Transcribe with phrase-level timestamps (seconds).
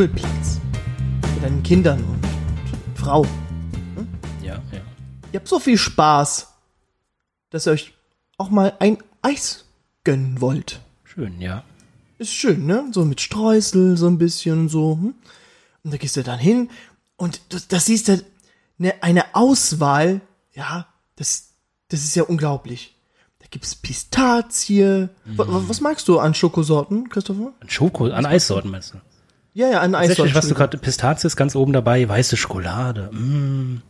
[0.00, 0.58] Rummelplatz
[1.34, 3.26] mit deinen Kindern und, und Frau.
[4.42, 4.80] Ja, ja.
[5.30, 6.48] Ihr habt so viel Spaß,
[7.50, 7.92] dass ihr euch
[8.38, 9.66] auch mal ein Eis
[10.02, 10.80] gönnen wollt.
[11.04, 11.64] Schön, ja.
[12.16, 12.86] Ist schön, ne?
[12.92, 14.94] So mit Streusel, so ein bisschen so.
[14.94, 15.14] Hm?
[15.84, 16.70] Und da gehst du dann hin
[17.18, 18.24] und das, das siehst du
[18.78, 20.22] ne, eine Auswahl,
[20.54, 21.50] ja, das,
[21.88, 22.96] das ist ja unglaublich.
[23.40, 25.10] Da gibt's Pistazie.
[25.26, 27.52] Wa- wa- Was magst du an Schokosorten, Christopher?
[27.60, 28.98] An Schoko, an Eissorten meinst du?
[29.52, 30.08] Ja, ja, an Eissorten.
[30.08, 33.10] Tatsächlich, was du gerade, Pistazie ist ganz oben dabei, weiße Schokolade.
[33.12, 33.82] Mm.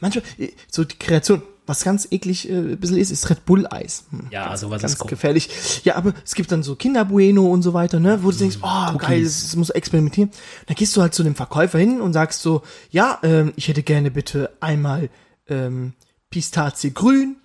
[0.00, 3.66] Manchmal, äh, so die Kreation, was ganz eklig äh, ein bisschen ist, ist Red Bull
[3.70, 4.04] Eis.
[4.10, 4.26] Hm.
[4.30, 5.10] Ja, sowas ganz ist grob.
[5.10, 5.82] gefährlich.
[5.84, 8.58] Ja, aber es gibt dann so Kinder Bueno und so weiter, ne, wo du denkst,
[8.62, 10.30] oh, geil, das, das muss experimentieren.
[10.66, 13.82] Dann gehst du halt zu dem Verkäufer hin und sagst so, ja, ähm, ich hätte
[13.82, 15.10] gerne bitte einmal
[15.48, 15.92] ähm,
[16.30, 17.36] Pistazie grün,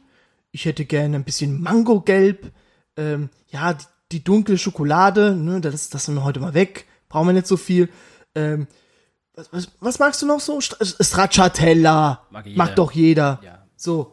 [0.52, 2.52] ich hätte gerne ein bisschen Mango gelb,
[2.98, 7.28] ähm, ja, die, die dunkle Schokolade, ne, das, das sind wir heute mal weg, brauchen
[7.28, 7.90] wir nicht so viel.
[8.36, 8.68] Ähm,
[9.34, 10.60] was, was, was magst du noch so?
[10.60, 12.22] Stra- Stracciatella.
[12.30, 12.58] Mag jeder.
[12.58, 13.40] Mag doch jeder.
[13.44, 13.66] Ja.
[13.76, 14.12] So.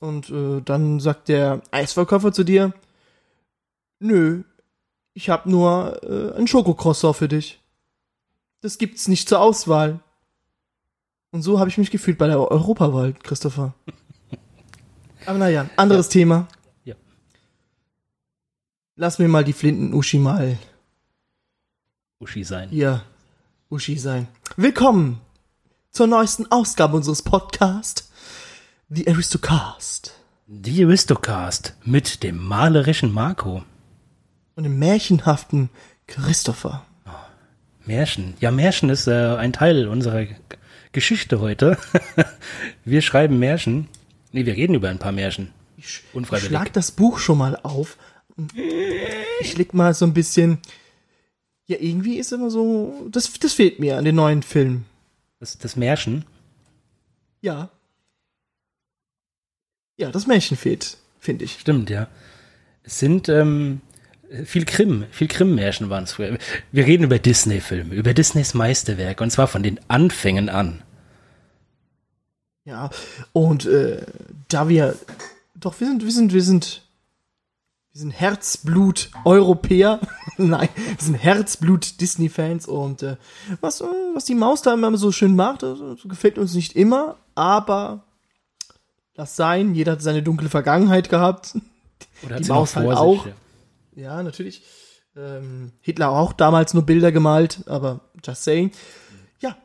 [0.00, 2.72] Und äh, dann sagt der Eisverkäufer zu dir,
[3.98, 4.44] nö,
[5.12, 7.60] ich hab nur äh, ein Schokocroissant für dich.
[8.62, 10.00] Das gibt's nicht zur Auswahl.
[11.32, 13.74] Und so habe ich mich gefühlt bei der Europawahl, Christopher.
[15.26, 16.48] Aber naja, anderes Thema.
[19.00, 19.06] Ja.
[19.06, 20.58] Lass mir mal die Flinten-Uschi mal
[22.20, 22.68] Uschi sein.
[22.68, 23.02] hier
[23.70, 24.28] Uschi sein.
[24.56, 25.20] Willkommen
[25.90, 28.10] zur neuesten Ausgabe unseres Podcasts,
[28.90, 30.12] The Aristocast.
[30.46, 33.62] Die Aristocast mit dem malerischen Marco.
[34.56, 35.70] Und dem märchenhaften
[36.06, 36.84] Christopher.
[37.86, 38.34] Märchen.
[38.40, 40.26] Ja, Märchen ist äh, ein Teil unserer
[40.92, 41.78] Geschichte heute.
[42.84, 43.88] wir schreiben Märchen.
[44.32, 45.52] Nee, wir reden über ein paar Märchen.
[45.78, 46.48] Ich, sch- ich Unfreiwillig.
[46.50, 47.96] schlag das Buch schon mal auf.
[49.40, 50.58] Ich leg mal so ein bisschen.
[51.66, 53.08] Ja, irgendwie ist immer so.
[53.10, 54.86] Das, das fehlt mir an den neuen Filmen.
[55.38, 56.24] Das, das Märchen.
[57.40, 57.70] Ja.
[59.96, 61.60] Ja, das Märchen fehlt, finde ich.
[61.60, 62.08] Stimmt, ja.
[62.82, 63.80] Es sind ähm,
[64.44, 66.38] viel Krim, viel Krim-Märchen waren es früher.
[66.72, 70.82] Wir reden über Disney-Filme, über Disneys Meisterwerke und zwar von den Anfängen an.
[72.64, 72.90] Ja,
[73.32, 74.04] und äh,
[74.48, 74.96] da wir.
[75.54, 76.82] Doch, wir sind, wir sind, wir sind.
[77.92, 80.00] Wir sind Herzblut-Europäer.
[80.36, 83.16] Nein, wir sind Herzblut-Disney-Fans und äh,
[83.60, 83.84] was, äh,
[84.14, 88.04] was die Maus da immer so schön macht, das gefällt uns nicht immer, aber
[89.16, 91.58] lass sein, jeder hat seine dunkle Vergangenheit gehabt.
[92.24, 93.26] Oder Die Maus halt sich, auch.
[93.26, 93.32] ja.
[93.96, 94.62] Ja, natürlich.
[95.16, 98.70] Ähm, Hitler auch damals nur Bilder gemalt, aber just saying.
[99.40, 99.56] Ja.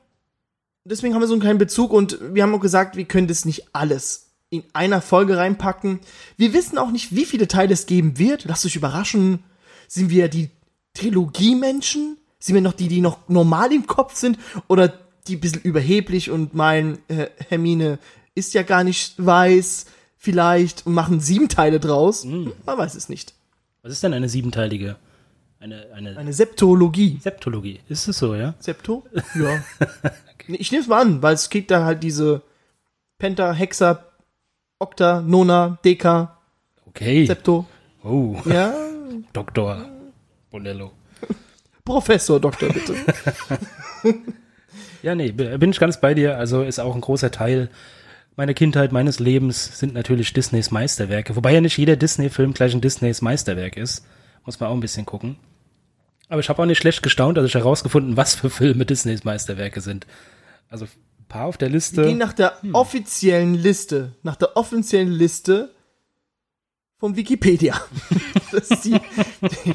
[0.83, 3.45] Deswegen haben wir so einen kleinen Bezug und wir haben auch gesagt, wir können das
[3.45, 4.24] nicht alles
[4.57, 5.99] in einer Folge reinpacken.
[6.37, 8.45] Wir wissen auch nicht, wie viele Teile es geben wird.
[8.45, 9.43] Lasst euch überraschen.
[9.87, 10.49] Sind wir die
[10.93, 12.17] Trilogie-Menschen?
[12.39, 14.37] Sind wir noch die, die noch normal im Kopf sind?
[14.67, 14.93] Oder
[15.27, 17.99] die ein bisschen überheblich und meinen, äh, Hermine
[18.35, 19.85] ist ja gar nicht weiß,
[20.17, 22.23] vielleicht, und machen sieben Teile draus?
[22.25, 23.33] Man weiß es nicht.
[23.81, 24.97] Was ist denn eine siebenteilige?
[25.59, 27.19] Eine, eine, Eine Septologie.
[27.21, 27.79] Septologie.
[27.89, 28.53] Ist es so, ja?
[28.59, 29.03] Septo?
[29.35, 29.63] Ja.
[30.47, 32.43] Nee, Ich nehme es mal an, weil es gibt da halt diese
[33.17, 34.05] Penta, Hexa,
[34.79, 36.37] Okta, Nona, Deka,
[36.87, 37.25] Okay.
[37.25, 37.65] Septo.
[38.03, 38.73] oh, Ja,
[39.33, 39.85] Doktor
[40.51, 40.91] Bonello.
[41.83, 42.95] Professor Doktor, bitte.
[45.01, 46.37] Ja, nee, bin ich ganz bei dir.
[46.37, 47.69] Also ist auch ein großer Teil
[48.35, 51.35] meiner Kindheit, meines Lebens sind natürlich Disneys Meisterwerke.
[51.35, 54.03] Wobei ja nicht jeder Disney-Film gleich ein Disneys Meisterwerk ist.
[54.45, 55.37] Muss man auch ein bisschen gucken.
[56.27, 59.79] Aber ich habe auch nicht schlecht gestaunt, als ich herausgefunden, was für Filme Disneys Meisterwerke
[59.79, 60.07] sind.
[60.69, 60.87] Also
[61.25, 62.03] ein paar auf der Wir Liste.
[62.03, 65.73] gehen nach der offiziellen Liste, nach der offiziellen Liste
[66.99, 67.79] von Wikipedia.
[68.51, 68.91] Das ist die,
[69.41, 69.73] die,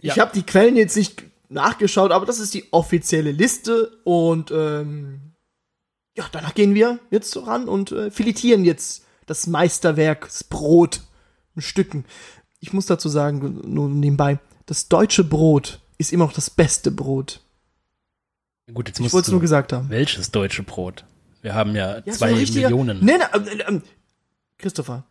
[0.00, 0.16] Ich Ja.
[0.18, 5.32] habe die Quellen jetzt nicht nachgeschaut, aber das ist die offizielle Liste und ähm,
[6.16, 11.02] ja, danach gehen wir jetzt so ran und äh, filetieren jetzt das Meisterwerk, das Brot
[11.56, 12.04] in Stücken.
[12.60, 17.40] Ich muss dazu sagen, nur nebenbei, das deutsche Brot ist immer noch das beste Brot.
[18.74, 19.88] Gut, jetzt Ich wollte es nur gesagt haben.
[19.90, 21.04] welches deutsche Brot?
[21.42, 22.98] Wir haben ja, Ja, so zwei richtiger- Millionen.
[23.04, 23.82] Nee, nee, ähm, ähm,
[24.58, 25.04] Christopher,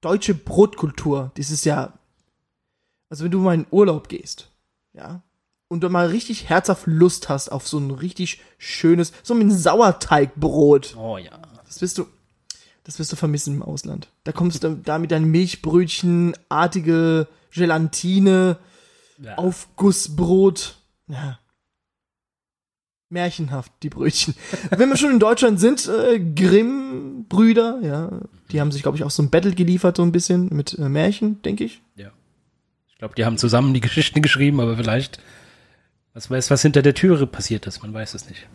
[0.00, 1.92] deutsche Brotkultur, das ist ja,
[3.10, 4.50] also wenn du mal in Urlaub gehst,
[4.94, 5.22] ja,
[5.68, 10.96] und du mal richtig herzhaft Lust hast auf so ein richtig schönes, so ein Sauerteigbrot,
[10.96, 11.40] Oh ja.
[11.66, 12.06] das wirst du,
[12.84, 14.08] das wirst du vermissen im Ausland.
[14.24, 18.58] Da kommst du da mit deinen Milchbrötchen, artige Gelatine,
[19.18, 19.36] ja.
[19.36, 20.76] Aufgussbrot.
[21.08, 21.38] Ja.
[23.12, 24.34] Märchenhaft, die Brötchen.
[24.70, 28.10] Wenn wir schon in Deutschland sind, äh, Grimm-Brüder, ja,
[28.50, 30.88] die haben sich, glaube ich, auch so ein Battle geliefert, so ein bisschen mit äh,
[30.88, 31.82] Märchen, denke ich.
[31.94, 32.10] ja.
[32.88, 35.18] Ich glaube, die haben zusammen die Geschichten geschrieben, aber vielleicht,
[36.14, 38.46] was weiß, was hinter der Türe passiert ist, man weiß es nicht.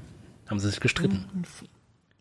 [0.47, 1.25] Haben sie sich gestritten?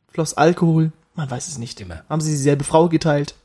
[0.09, 0.91] Floss Alkohol?
[1.15, 1.81] Man weiß es nicht.
[1.81, 2.05] Immer.
[2.09, 3.37] Haben sie dieselbe Frau geteilt?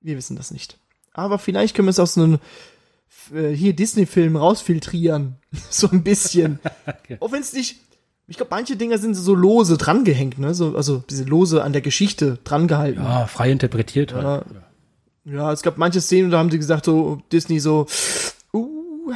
[0.00, 0.78] Wir wissen das nicht.
[1.12, 2.38] Aber vielleicht können wir es aus einem äh,
[3.30, 5.36] hier Disney-Film rausfiltrieren.
[5.70, 6.58] so ein bisschen.
[6.86, 7.18] Okay.
[7.20, 7.80] Auch wenn es nicht.
[8.26, 10.52] Ich glaube, manche Dinger sind so lose drangehängt, ne?
[10.54, 13.02] So, also diese lose an der Geschichte drangehalten.
[13.02, 14.12] Ja, frei interpretiert.
[14.12, 14.22] Ja.
[14.22, 14.44] halt.
[15.24, 17.86] Ja, es gab manche Szenen, da haben sie gesagt, so Disney so,
[18.52, 19.12] uh,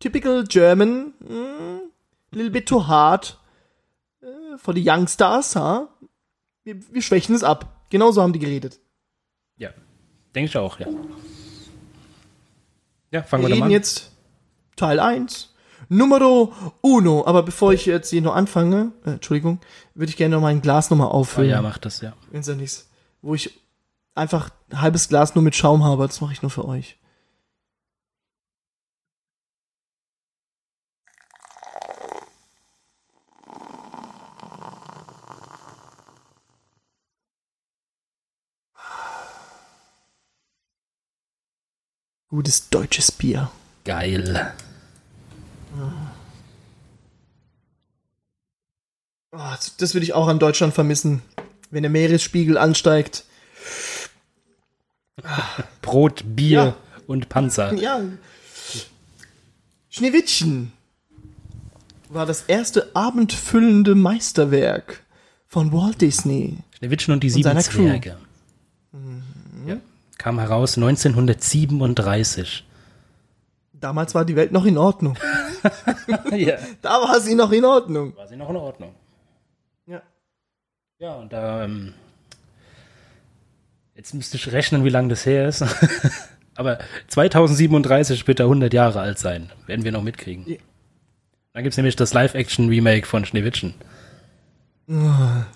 [0.00, 1.90] typical German, mm,
[2.32, 3.38] little bit too hard
[4.22, 5.88] äh, for the young stars, ha?
[6.64, 7.86] Wir, wir schwächen es ab.
[7.90, 8.80] Genauso haben die geredet.
[9.56, 9.70] Ja,
[10.34, 10.86] denke ich auch, ja.
[13.14, 13.70] Ja, fangen Wir wir, reden an.
[13.70, 14.10] jetzt
[14.74, 15.54] Teil 1.
[15.88, 17.24] Numero uno.
[17.26, 19.60] Aber bevor ich jetzt hier noch anfange, äh, Entschuldigung,
[19.94, 21.48] würde ich gerne noch mein Glas nochmal Oh, auffüllen.
[21.50, 22.14] ja, macht das, ja.
[22.32, 22.88] Wenn's ja nichts.
[23.22, 23.60] Wo ich
[24.16, 26.06] einfach ein halbes Glas nur mit Schaum habe.
[26.08, 26.96] Das mache ich nur für euch.
[42.34, 43.48] Gutes deutsches Bier.
[43.84, 44.52] Geil.
[49.32, 51.22] Oh, das- das würde ich auch an Deutschland vermissen.
[51.70, 53.22] Wenn der Meeresspiegel ansteigt.
[55.80, 56.76] Brot, Bier Ja.
[57.06, 57.72] und Panzer.
[57.74, 58.00] Ja.
[59.88, 60.72] Schneewittchen
[62.08, 65.04] war das erste abendfüllende Meisterwerk
[65.46, 66.58] von Walt Disney.
[66.78, 67.62] Schneewittchen und die sieben Crew.
[67.62, 68.08] Zwerge.
[68.10, 68.18] Ja.
[70.24, 72.64] Kam heraus 1937.
[73.74, 75.18] Damals war die Welt noch in Ordnung.
[76.30, 76.56] ja.
[76.80, 78.16] Da war sie noch in Ordnung.
[78.16, 78.94] War sie noch in Ordnung.
[79.84, 80.00] Ja.
[80.98, 81.92] Ja, und da, ähm,
[83.94, 85.62] jetzt müsste ich rechnen, wie lange das her ist.
[86.54, 86.78] Aber
[87.08, 89.52] 2037 wird er 100 Jahre alt sein.
[89.66, 90.48] Werden wir noch mitkriegen.
[90.48, 90.56] Ja.
[91.52, 93.74] Dann gibt's nämlich das Live-Action-Remake von Schneewittchen.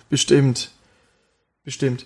[0.09, 0.69] Bestimmt.
[1.63, 2.05] Bestimmt.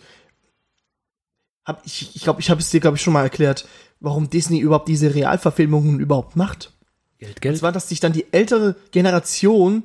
[1.66, 3.68] Hab ich ich glaube, ich habe es dir, glaube ich, schon mal erklärt,
[4.00, 6.74] warum Disney überhaupt diese Realverfilmungen überhaupt macht.
[7.20, 7.58] Geld, Und Geld.
[7.58, 9.84] zwar, dass sich dann die ältere Generation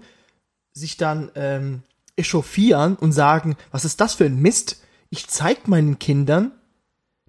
[0.72, 1.82] sich dann ähm,
[2.16, 4.82] echauffieren und sagen, was ist das für ein Mist?
[5.10, 6.52] Ich zeig meinen Kindern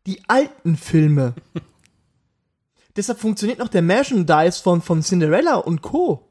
[0.08, 1.36] die alten Filme.
[2.96, 6.28] Deshalb funktioniert noch der Merchandise von, von Cinderella und Co.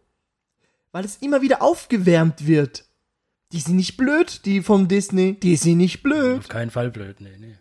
[0.90, 2.84] Weil es immer wieder aufgewärmt wird.
[3.52, 5.38] Die sind nicht blöd, die vom Disney.
[5.40, 6.40] Die sind nicht blöd.
[6.40, 7.56] Auf keinen Fall blöd, nee, nee.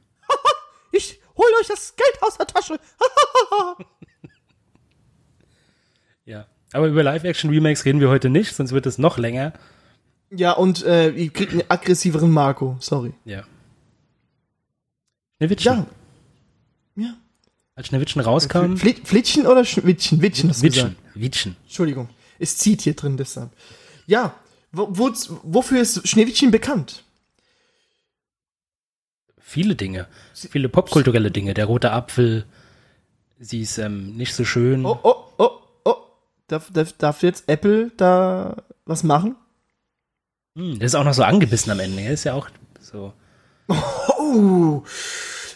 [0.97, 2.79] Ich hol euch das Geld aus der Tasche.
[6.25, 6.45] Ja.
[6.73, 9.53] Aber über Live-Action-Remakes reden wir heute nicht, sonst wird es noch länger.
[10.29, 12.75] ja, und äh, ihr kriegt einen aggressiveren Marco.
[12.81, 13.13] Sorry.
[13.23, 13.43] Ja.
[15.37, 15.85] Schneewittchen.
[16.97, 17.03] Ja.
[17.03, 17.13] Ja.
[17.75, 18.75] Als Schneewittchen rauskam.
[18.75, 20.19] Fli Flittchen oder Sch Wittchen?
[20.49, 20.69] Hast du Wittchen.
[20.89, 20.95] gesagt.
[21.13, 21.55] Wittchen.
[21.63, 22.09] Entschuldigung.
[22.39, 23.51] Es zieht hier drin deshalb.
[24.05, 24.35] Ja.
[24.73, 25.09] Wo, wo,
[25.43, 27.05] wofür ist Schneewittchen bekannt?
[29.49, 30.07] Viele Dinge.
[30.33, 31.53] Viele popkulturelle Dinge.
[31.53, 32.43] Der rote Apfel.
[33.39, 34.85] Sie ist ähm, nicht so schön.
[34.85, 35.51] Oh, oh, oh,
[35.85, 35.95] oh.
[36.47, 39.37] Darf, darf, darf jetzt Apple da was machen?
[40.57, 42.01] Hm, der ist auch noch so angebissen am Ende.
[42.01, 42.49] Er ist ja auch
[42.81, 43.13] so.
[44.19, 44.83] Oh.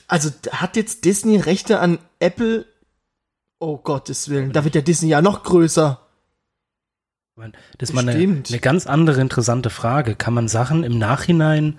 [0.08, 2.66] Also hat jetzt Disney Rechte an Apple?
[3.60, 4.54] Oh Gottes Willen.
[4.54, 6.00] Da wird ja Disney ja noch größer.
[7.78, 10.16] Das ist mal eine, eine ganz andere interessante Frage.
[10.16, 11.78] Kann man Sachen im Nachhinein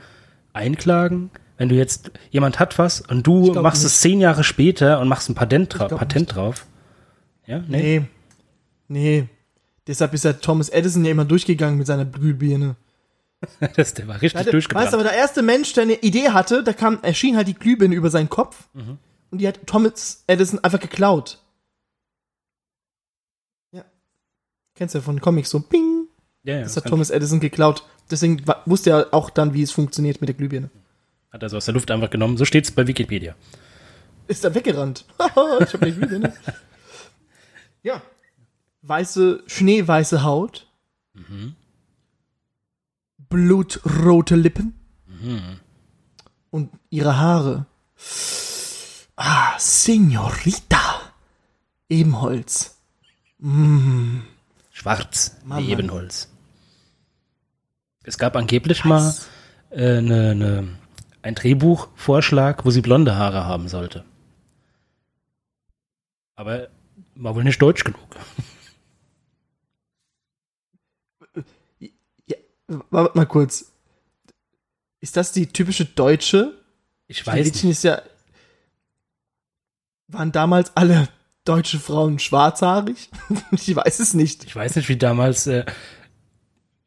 [0.52, 1.30] einklagen?
[1.58, 5.08] Wenn du jetzt, jemand hat was und du glaub machst es zehn Jahre später und
[5.08, 6.66] machst ein Patent, dra glaub Patent drauf.
[7.46, 8.00] Ja, nee.
[8.00, 8.06] Nee.
[8.88, 9.28] Nee.
[9.86, 12.76] Deshalb ist ja Thomas Edison ja immer durchgegangen mit seiner Glühbirne.
[13.76, 16.72] Das, der war richtig Weißt du, aber der erste Mensch, der eine Idee hatte, da
[16.72, 18.98] kam, erschien halt die Glühbirne über seinen Kopf Mhm.
[19.32, 21.40] und die hat Thomas Edison einfach geklaut.
[23.72, 23.84] Ja.
[24.76, 26.06] Kennst du ja von Comics so, bing,
[26.44, 27.84] ja, ja, das hat Thomas Edison geklaut.
[28.12, 30.70] Deswegen wusste er auch dann, wie es funktioniert mit der Glühbirne.
[31.32, 32.36] Hat er so aus der Luft einfach genommen.
[32.36, 33.34] So steht's bei Wikipedia.
[34.28, 35.04] Ist er weggerannt.
[35.18, 36.32] ich hab eine Glühbirne.
[37.82, 38.02] ja.
[38.82, 40.66] Weiße, schneeweiße Haut.
[41.14, 41.54] Mhm.
[43.28, 44.74] Blutrote Lippen.
[45.06, 45.60] Mhm.
[46.50, 47.66] und ihre Haare.
[49.16, 51.00] Ah, Senorita.
[51.88, 52.76] Ebenholz.
[54.72, 55.70] Schwarz, Mann, wie Mann.
[55.70, 56.28] Ebenholz.
[58.04, 59.14] Es gab angeblich mal
[59.70, 60.68] äh, ne, ne,
[61.22, 64.04] ein Drehbuchvorschlag, wo sie blonde Haare haben sollte.
[66.34, 66.68] Aber
[67.14, 68.00] war wohl nicht deutsch genug.
[72.26, 72.36] Ja,
[72.90, 73.72] warte mal kurz.
[75.00, 76.58] Ist das die typische deutsche?
[77.06, 77.78] Ich weiß Mädchen nicht.
[77.78, 78.02] ist ja.
[80.08, 81.08] Waren damals alle
[81.44, 83.10] deutsche Frauen schwarzhaarig?
[83.52, 84.44] ich weiß es nicht.
[84.44, 85.64] Ich weiß nicht, wie damals, äh,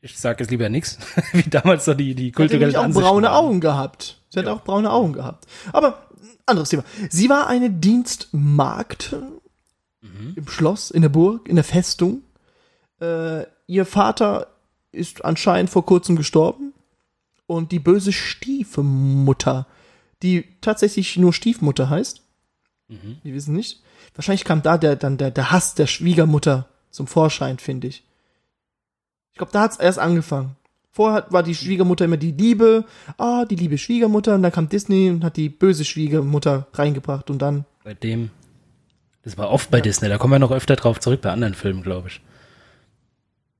[0.05, 0.97] ich sage jetzt lieber nichts,
[1.33, 3.45] wie damals so die, die Sie hat kulturelle auch Ansicht braune waren.
[3.45, 4.21] Augen gehabt.
[4.29, 4.53] Sie hat Ja.
[4.53, 5.45] auch braune Augen gehabt.
[5.73, 6.05] Aber
[6.45, 6.83] anderes Thema.
[7.09, 9.15] Sie war eine Dienstmagd
[10.01, 10.33] Mhm.
[10.35, 12.21] im Schloss, in der Burg, in der Festung.
[13.01, 14.47] Äh, ihr Vater
[14.91, 16.73] ist anscheinend vor kurzem gestorben.
[17.47, 19.65] Und die böse Stiefmutter,
[20.23, 22.21] die tatsächlich nur Stiefmutter heißt,
[22.87, 23.17] Mhm.
[23.23, 23.81] wir wissen nicht.
[24.13, 28.03] Wahrscheinlich kam da der, dann der, der Hass der Schwiegermutter zum Vorschein, finde ich.
[29.35, 30.55] Ich glaube, da hat's erst angefangen.
[30.93, 32.85] Vorher hat- war die Schwiegermutter immer die Liebe,
[33.17, 37.39] ah, die liebe Schwiegermutter, und dann kam Disney und hat die böse Schwiegermutter reingebracht und
[37.39, 37.65] dann.
[37.83, 38.29] Bei dem,
[39.23, 41.83] das war oft bei Disney, da kommen wir noch öfter drauf zurück bei anderen Filmen,
[41.83, 42.21] glaube ich.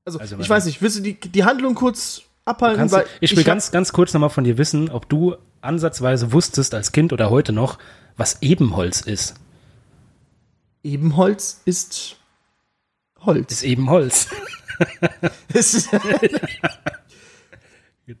[0.06, 2.78] Also, Also, ich weiß nicht, willst du die, die Handlung kurz abhalten?
[2.78, 6.72] Kannst, du- ich will ganz, ganz kurz nochmal von dir wissen, ob du ansatzweise wusstest
[6.72, 7.78] als Kind oder heute noch,
[8.16, 9.34] was Ebenholz ist.
[10.82, 12.16] Ebenholz ist
[13.26, 13.52] Holz.
[13.52, 14.28] Ist Ebenholz.
[15.52, 15.90] Es ist-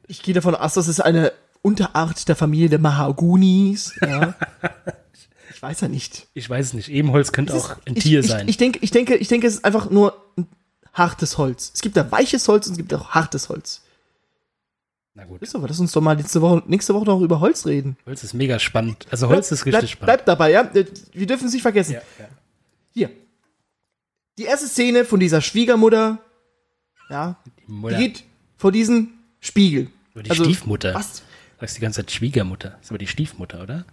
[0.08, 1.32] ich gehe davon aus, das ist eine
[1.62, 3.94] Unterart der Familie der Mahagonis.
[4.00, 4.34] Ja.
[5.52, 6.28] Ich weiß ja nicht.
[6.34, 6.88] Ich weiß es nicht.
[6.88, 8.48] Ebenholz könnte ist- auch ein ich, Tier ich, sein.
[8.48, 10.46] Ich denke, ich denke, ich denke, es ist einfach nur ein
[10.92, 11.72] hartes Holz.
[11.74, 13.82] Es gibt da weiches Holz und es gibt auch hartes Holz.
[15.14, 15.40] Na gut.
[15.42, 17.96] Ist aber, lass uns doch mal nächste Woche, nächste Woche noch über Holz reden.
[18.06, 19.06] Holz ist mega spannend.
[19.10, 20.06] Also Holz ist richtig bleib, spannend.
[20.06, 20.70] Bleibt dabei, ja.
[21.12, 21.94] Wir dürfen es nicht vergessen.
[21.94, 22.28] Ja, ja.
[22.92, 23.10] Hier.
[24.38, 26.18] Die erste Szene von dieser Schwiegermutter,
[27.08, 28.24] ja, Die Mutter, geht
[28.56, 29.88] vor diesen Spiegel.
[30.14, 30.94] oder die also, Stiefmutter.
[30.94, 31.22] Was?
[31.60, 32.78] Sagst die ganze Zeit Schwiegermutter.
[32.82, 33.84] Ist aber die Stiefmutter, oder?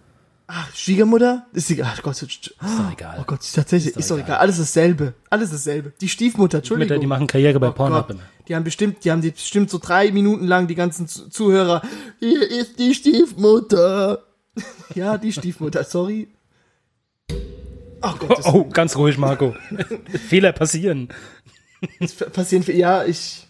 [0.46, 1.46] Ach, Schwiegermutter?
[1.54, 3.16] Ist die, ach Gott, ist doch egal.
[3.18, 4.26] Oh Gott, tatsächlich, Ist doch ist doch egal.
[4.28, 4.38] egal.
[4.40, 5.14] Alles dasselbe.
[5.30, 5.92] Alles dasselbe.
[6.02, 6.88] Die Stiefmutter, Entschuldigung.
[6.90, 8.20] Mütter, die machen Karriere bei Oh Pornhub immer.
[8.46, 11.80] Die haben bestimmt, die haben bestimmt so drei Minuten lang die ganzen Zu- Zuhörer.
[12.18, 14.22] Hier ist die Stiefmutter.
[14.94, 16.28] ja, die Stiefmutter, sorry.
[18.28, 19.54] Das Oh, ganz ruhig, Marco.
[20.28, 21.08] Fehler passieren.
[22.00, 23.46] das passieren ja, ich,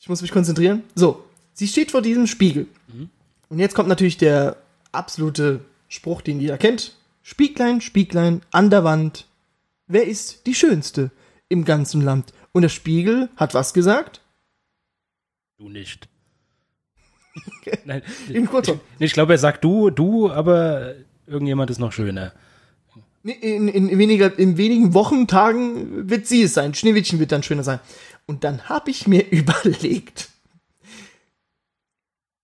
[0.00, 0.82] ich muss mich konzentrieren.
[0.94, 2.66] So, sie steht vor diesem Spiegel.
[3.48, 4.56] Und jetzt kommt natürlich der
[4.92, 6.96] absolute Spruch, den jeder kennt.
[7.22, 9.26] Spieglein, Spieglein, an der Wand.
[9.86, 11.10] Wer ist die Schönste
[11.48, 12.32] im ganzen Land?
[12.52, 14.20] Und der Spiegel hat was gesagt?
[15.58, 16.08] Du nicht.
[17.84, 18.80] Nein, In Kurzform.
[18.98, 20.94] ich, ich glaube, er sagt du, du, aber
[21.26, 22.32] irgendjemand ist noch schöner.
[23.24, 26.74] In, in, weniger, in wenigen Wochen, Tagen wird sie es sein.
[26.74, 27.78] Schneewittchen wird dann schöner sein.
[28.26, 30.28] Und dann habe ich mir überlegt,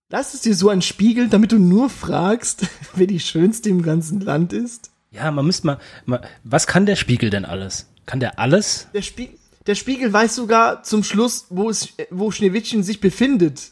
[0.09, 4.21] lass es dir so ein Spiegel, damit du nur fragst, wer die Schönste im ganzen
[4.21, 4.91] Land ist.
[5.11, 6.21] Ja, man müsste mal, mal.
[6.43, 7.87] Was kann der Spiegel denn alles?
[8.05, 8.87] Kann der alles?
[8.93, 9.29] Der, Spie
[9.67, 13.71] der Spiegel weiß sogar zum Schluss, wo, es, wo Schneewittchen sich befindet.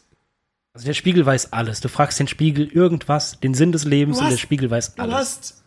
[0.73, 1.79] Also der Spiegel weiß alles.
[1.79, 4.95] Du fragst den Spiegel irgendwas, den Sinn des Lebens Du und der hast- Spiegel weiß
[4.95, 5.15] Du alles.
[5.15, 5.63] hast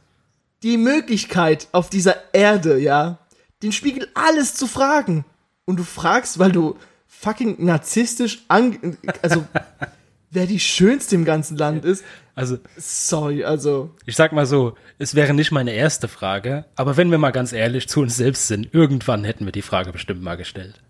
[0.63, 3.19] die Möglichkeit auf dieser Erde, ja,
[3.63, 5.25] den Spiegel alles zu fragen.
[5.65, 6.77] Und du fragst, weil du
[7.07, 9.45] fucking narzisstisch an, also
[10.31, 12.05] wer die schönste im ganzen Land ist.
[12.35, 17.11] Also Sorry, also ich sag mal so, es wäre nicht meine erste Frage, aber wenn
[17.11, 20.37] wir mal ganz ehrlich zu uns selbst sind, irgendwann hätten wir die Frage bestimmt mal
[20.37, 20.81] gestellt.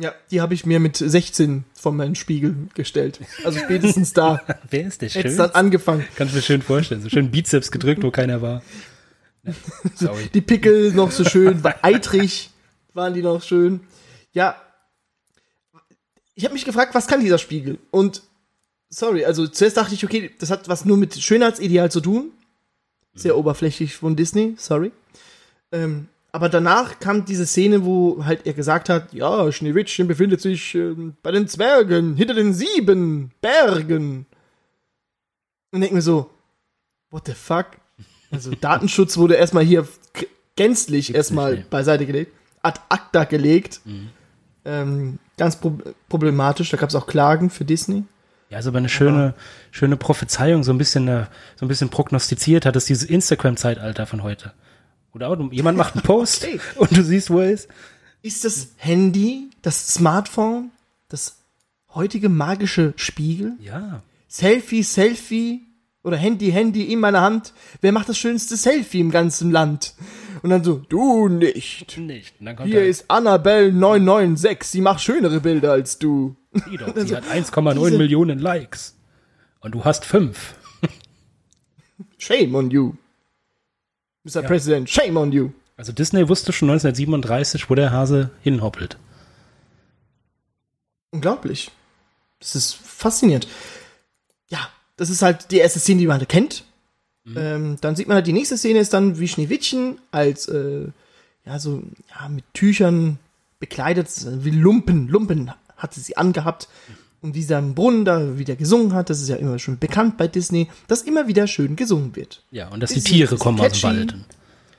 [0.00, 3.20] Ja, die habe ich mir mit 16 von meinem Spiegel gestellt.
[3.44, 4.40] Also spätestens da
[4.70, 6.06] Wer ist der es dann angefangen.
[6.14, 7.02] Kannst du mir schön vorstellen.
[7.02, 8.62] So schön Bizeps gedrückt, wo keiner war.
[9.96, 10.28] Sorry.
[10.32, 12.50] Die Pickel noch so schön, eitrig
[12.94, 13.80] waren die noch schön.
[14.32, 14.56] Ja,
[16.34, 17.78] ich habe mich gefragt, was kann dieser Spiegel?
[17.90, 18.22] Und
[18.88, 22.30] sorry, also zuerst dachte ich, okay, das hat was nur mit Schönheitsideal zu tun.
[23.14, 24.92] Sehr oberflächlich von Disney, sorry.
[25.72, 26.08] Ähm,
[26.38, 31.16] aber danach kam diese Szene, wo halt er gesagt hat, ja, Schneewittchen befindet sich ähm,
[31.20, 34.24] bei den Zwergen, hinter den sieben Bergen.
[35.72, 36.30] Und denk mir so,
[37.10, 37.66] what the fuck?
[38.30, 39.88] Also Datenschutz wurde erstmal hier
[40.54, 43.80] gänzlich erstmal beiseite gelegt, ad acta gelegt.
[44.64, 45.76] Ähm, ganz pro
[46.08, 48.04] problematisch, da gab es auch Klagen für Disney.
[48.48, 49.34] Ja, ist aber eine schöne,
[49.72, 51.26] schöne Prophezeiung, so ein bisschen, äh,
[51.56, 54.52] so ein bisschen prognostiziert hat, es dieses Instagram-Zeitalter von heute.
[55.18, 56.60] Oder auch, jemand macht einen Post Okay.
[56.76, 57.68] und du siehst, wo er ist.
[58.22, 60.70] Ist das Handy, das Smartphone,
[61.08, 61.38] das
[61.94, 63.54] heutige magische Spiegel?
[63.60, 64.02] Ja.
[64.28, 65.62] Selfie, Selfie
[66.04, 67.52] oder Handy, Handy in meiner Hand.
[67.80, 69.94] Wer macht das schönste Selfie im ganzen Land?
[70.42, 71.98] Und dann so, du nicht.
[71.98, 72.34] Nicht.
[72.38, 76.36] Und dann kommt Hier er, ist Annabelle 996, sie macht schönere Bilder als du.
[76.70, 78.94] die doch, sie hat 1,9 diese- Millionen Likes.
[79.60, 80.54] Und du hast fünf.
[82.18, 82.92] Shame on you.
[84.28, 84.42] Mr.
[84.42, 85.50] President, shame on you.
[85.76, 88.98] Also Disney wusste schon 1937, wo der Hase hinhoppelt.
[91.10, 91.70] Unglaublich.
[92.40, 93.48] Das ist faszinierend.
[94.48, 96.64] Ja, das ist halt die erste Szene, die man kennt.
[97.36, 100.86] Ähm, dann sieht man halt, die nächste Szene ist dann, wie Schneewittchen als, äh,
[101.44, 103.18] ja, so, ja, mit Tüchern
[103.58, 106.68] bekleidet, wie Lumpen, Lumpen hatte sie angehabt.
[107.20, 110.68] Und am Brunnen da wieder gesungen hat, das ist ja immer schon bekannt bei Disney,
[110.86, 112.44] dass immer wieder schön gesungen wird.
[112.52, 113.86] Ja, und dass die Ist- Tiere kommen aus dem catchy.
[113.86, 114.14] Wald.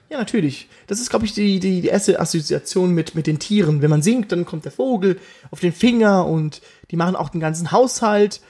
[0.09, 0.69] Ja, natürlich.
[0.87, 3.81] Das ist, glaube ich, die, die, die erste Assoziation mit, mit den Tieren.
[3.81, 5.19] Wenn man singt, dann kommt der Vogel
[5.51, 8.41] auf den Finger und die machen auch den ganzen Haushalt.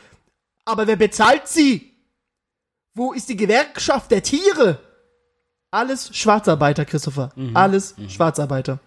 [0.65, 1.91] Aber wer bezahlt sie?
[2.93, 4.79] Wo ist die Gewerkschaft der Tiere?
[5.71, 7.31] Alles Schwarzarbeiter, Christopher.
[7.53, 8.79] Alles Schwarzarbeiter.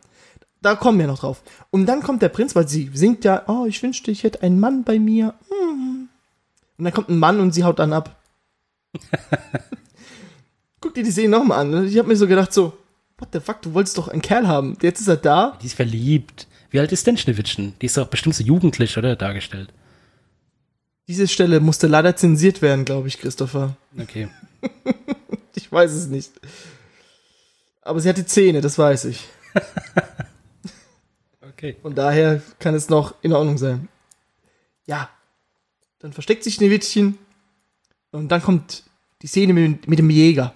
[0.62, 1.42] Da kommen wir noch drauf.
[1.71, 4.61] Und dann kommt der Prinz, weil sie singt ja, oh, ich wünschte, ich hätte einen
[4.61, 5.35] Mann bei mir.
[5.49, 6.09] Hm.
[6.78, 8.16] Und dann kommt ein Mann und sie haut dann ab.
[10.81, 11.71] Guck dir die Szene nochmal an.
[11.71, 11.85] ne?
[11.85, 12.73] Ich habe mir so gedacht, so,
[13.19, 14.76] what the fuck, du wolltest doch einen Kerl haben.
[14.83, 15.59] Jetzt ist er da.
[15.61, 16.47] Die ist verliebt.
[16.71, 17.75] Wie alt ist denn Schneewittchen?
[17.81, 19.16] Die ist doch bestimmt so jugendlich, oder?
[19.16, 19.73] Dargestellt.
[21.09, 23.76] Diese Stelle musste leider zensiert werden, glaube ich, Christopher.
[23.99, 24.28] Okay.
[25.54, 26.31] Ich weiß es nicht.
[27.83, 29.23] Aber sie hatte Zähne, das weiß ich.
[31.62, 31.76] Okay.
[31.81, 33.88] Von daher kann es noch in Ordnung sein.
[34.85, 35.09] Ja.
[36.00, 37.19] Dann versteckt sich Schneewittchen.
[38.11, 38.83] Und dann kommt
[39.23, 40.54] die Szene mit, mit dem Jäger.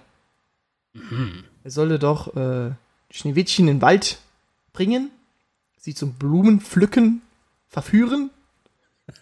[1.63, 2.71] Er solle doch äh,
[3.09, 4.19] Schneewittchen in den Wald
[4.73, 5.09] bringen,
[5.77, 7.21] sie zum Blumenpflücken
[7.69, 8.29] verführen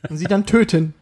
[0.10, 0.96] und sie dann töten.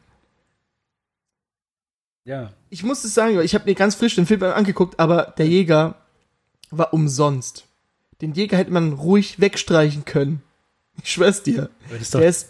[2.25, 2.51] Ja.
[2.69, 5.95] Ich muss es sagen, ich habe mir ganz frisch den Film angeguckt, aber der Jäger
[6.71, 7.67] war umsonst.
[8.19, 10.43] Den Jäger hätte man ruhig wegstreichen können.
[11.01, 11.69] Ich schwör's dir.
[11.99, 12.49] Ist doch, Der ist,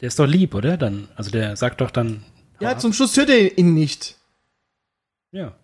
[0.00, 0.76] der ist doch lieb, oder?
[0.76, 2.24] Dann, also der sagt doch dann.
[2.60, 2.80] ja, ab.
[2.80, 4.16] zum Schluss hört er ihn nicht.
[5.32, 5.54] ja.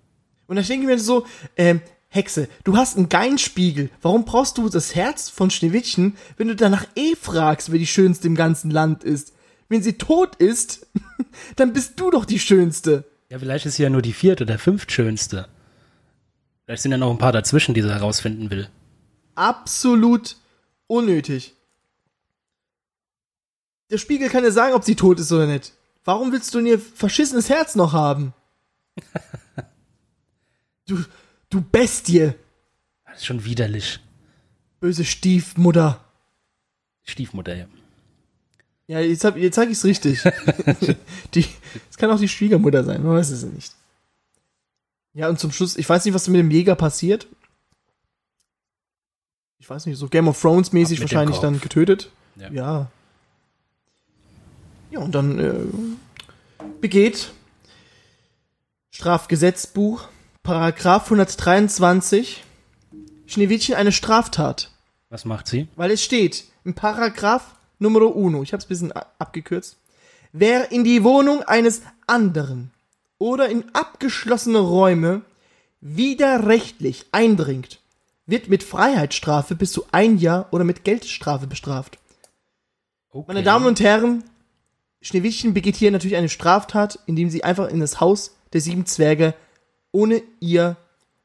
[0.46, 1.26] Und dann denke ich mir so,
[1.58, 3.90] ähm, Hexe, du hast einen Geinspiegel.
[4.00, 8.28] Warum brauchst du das Herz von Schneewittchen, wenn du danach eh fragst, wer die Schönste
[8.28, 9.34] im ganzen Land ist?
[9.68, 10.86] Wenn sie tot ist,
[11.56, 13.04] dann bist du doch die Schönste.
[13.28, 15.48] Ja, vielleicht ist sie ja nur die vierte oder fünftschönste.
[16.64, 18.68] Vielleicht sind ja noch ein paar dazwischen, die sie herausfinden will.
[19.34, 20.36] Absolut
[20.86, 21.54] unnötig.
[23.90, 25.72] Der Spiegel kann ja sagen, ob sie tot ist oder nicht.
[26.04, 28.32] Warum willst du ihr verschissenes Herz noch haben?
[30.86, 31.04] Du,
[31.50, 32.32] du Bestie,
[33.04, 34.00] Das ist schon widerlich.
[34.80, 36.02] böse Stiefmutter.
[37.04, 37.66] Stiefmutter, ja.
[38.86, 40.22] Ja, jetzt, hab, jetzt sag ich's richtig.
[41.34, 41.44] die,
[41.90, 43.74] es kann auch die Schwiegermutter sein, man weiß es ja nicht.
[45.12, 47.26] Ja, und zum Schluss, ich weiß nicht, was mit dem Jäger passiert.
[49.58, 52.10] Ich weiß nicht, so Game of Thrones mäßig wahrscheinlich dann getötet.
[52.36, 52.50] Ja.
[52.50, 52.90] Ja.
[54.90, 57.32] Ja, und dann äh, begeht
[58.90, 60.08] Strafgesetzbuch,
[60.42, 62.42] Paragraph 123,
[63.26, 64.70] Schneewittchen eine Straftat.
[65.10, 65.68] Was macht sie?
[65.76, 69.76] Weil es steht im Paragraph Numero uno, ich habe es ein bisschen abgekürzt,
[70.32, 72.70] wer in die Wohnung eines anderen
[73.18, 75.22] oder in abgeschlossene Räume
[75.80, 77.80] widerrechtlich eindringt,
[78.26, 81.98] wird mit Freiheitsstrafe bis zu ein Jahr oder mit Geldstrafe bestraft.
[83.10, 83.24] Okay.
[83.28, 84.24] Meine Damen und Herren,
[85.00, 89.34] Schneewittchen begeht hier natürlich eine Straftat, indem sie einfach in das Haus der sieben Zwerge
[89.92, 90.76] ohne ihr,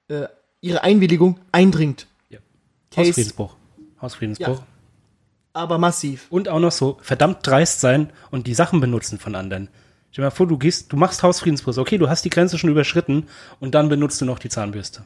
[0.08, 0.28] äh,
[0.62, 2.08] ihre Einwilligung eindringt.
[2.30, 2.40] Ja.
[2.92, 3.56] Case, Hausfriedensbruch.
[4.02, 4.60] Hausfriedensbruch.
[4.60, 4.68] Ja.
[5.54, 6.28] aber massiv.
[6.30, 9.70] Und auch noch so verdammt dreist sein und die Sachen benutzen von anderen.
[10.12, 11.78] Stell dir mal vor, du gehst, du machst Hausfriedensbruch.
[11.78, 13.28] Okay, du hast die Grenze schon überschritten
[13.60, 15.04] und dann benutzt du noch die Zahnbürste.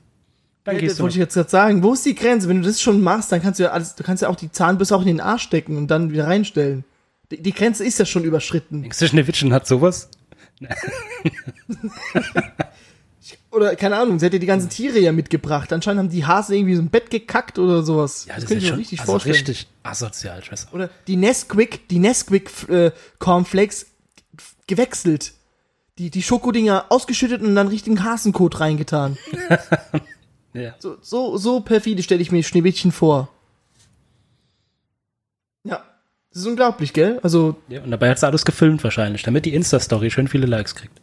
[0.66, 1.82] Dann Ja, gehst das du wollte ich jetzt gerade sagen.
[1.84, 2.50] Wo ist die Grenze?
[2.50, 4.52] Wenn du das schon machst, dann kannst du ja alles, du kannst ja auch die
[4.52, 6.84] Zahnbürste auch in den Arsch stecken und dann wieder reinstellen.
[7.32, 8.90] Die, die Grenze ist ja schon überschritten.
[8.92, 10.10] Schneewittchen hat sowas?
[13.52, 15.74] Oder keine Ahnung, sie hat ja die ganzen Tiere ja mitgebracht.
[15.74, 18.26] Anscheinend haben die Hase irgendwie so ein Bett gekackt oder sowas.
[18.26, 19.36] Ja, das, könnte ist ich mir richtig also vorstellen.
[19.36, 20.74] richtig asozial, Schwester.
[20.74, 23.88] Oder die Nesquik, die Nesquik äh, Cornflakes
[24.68, 25.34] gewechselt.
[25.98, 29.18] Die, die Schokodinger ausgeschüttet und dann richtigen Hasenkot reingetan.
[30.58, 30.74] Ja.
[30.80, 33.30] So, so, so perfide stelle ich mir Schneewittchen vor.
[35.64, 35.84] Ja.
[36.38, 37.20] Das ist unglaublich, gell?
[37.24, 37.82] Also, ja.
[37.82, 41.02] Und dabei hat sie alles gefilmt wahrscheinlich, damit die Insta-Story schön viele Likes kriegt.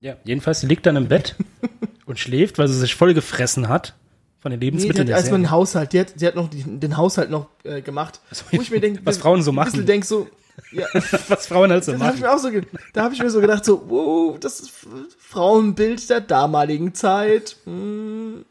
[0.00, 1.36] Ja, jedenfalls, sie liegt dann im Bett
[2.06, 3.94] und schläft, weil sie sich voll gefressen hat
[4.40, 6.64] von den Nee, die Lebensmitteln hat erstmal den Haushalt, die hat, die hat noch die,
[6.64, 8.18] den Haushalt noch äh, gemacht.
[8.50, 9.86] Wo ich mir denke, Was Frauen so machen.
[9.86, 10.26] denk so,
[10.72, 10.86] ja,
[11.28, 12.42] Was Frauen halt so da habe ich machen.
[12.42, 14.72] mir auch so, da habe ich mir so gedacht, so, wow, das ist
[15.16, 17.54] Frauenbild der damaligen Zeit.
[17.66, 18.44] Hm.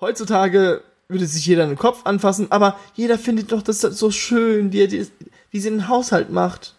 [0.00, 4.80] Heutzutage würde sich jeder den Kopf anfassen, aber jeder findet doch das so schön, wie,
[4.80, 5.06] er die,
[5.50, 6.74] wie sie den Haushalt macht.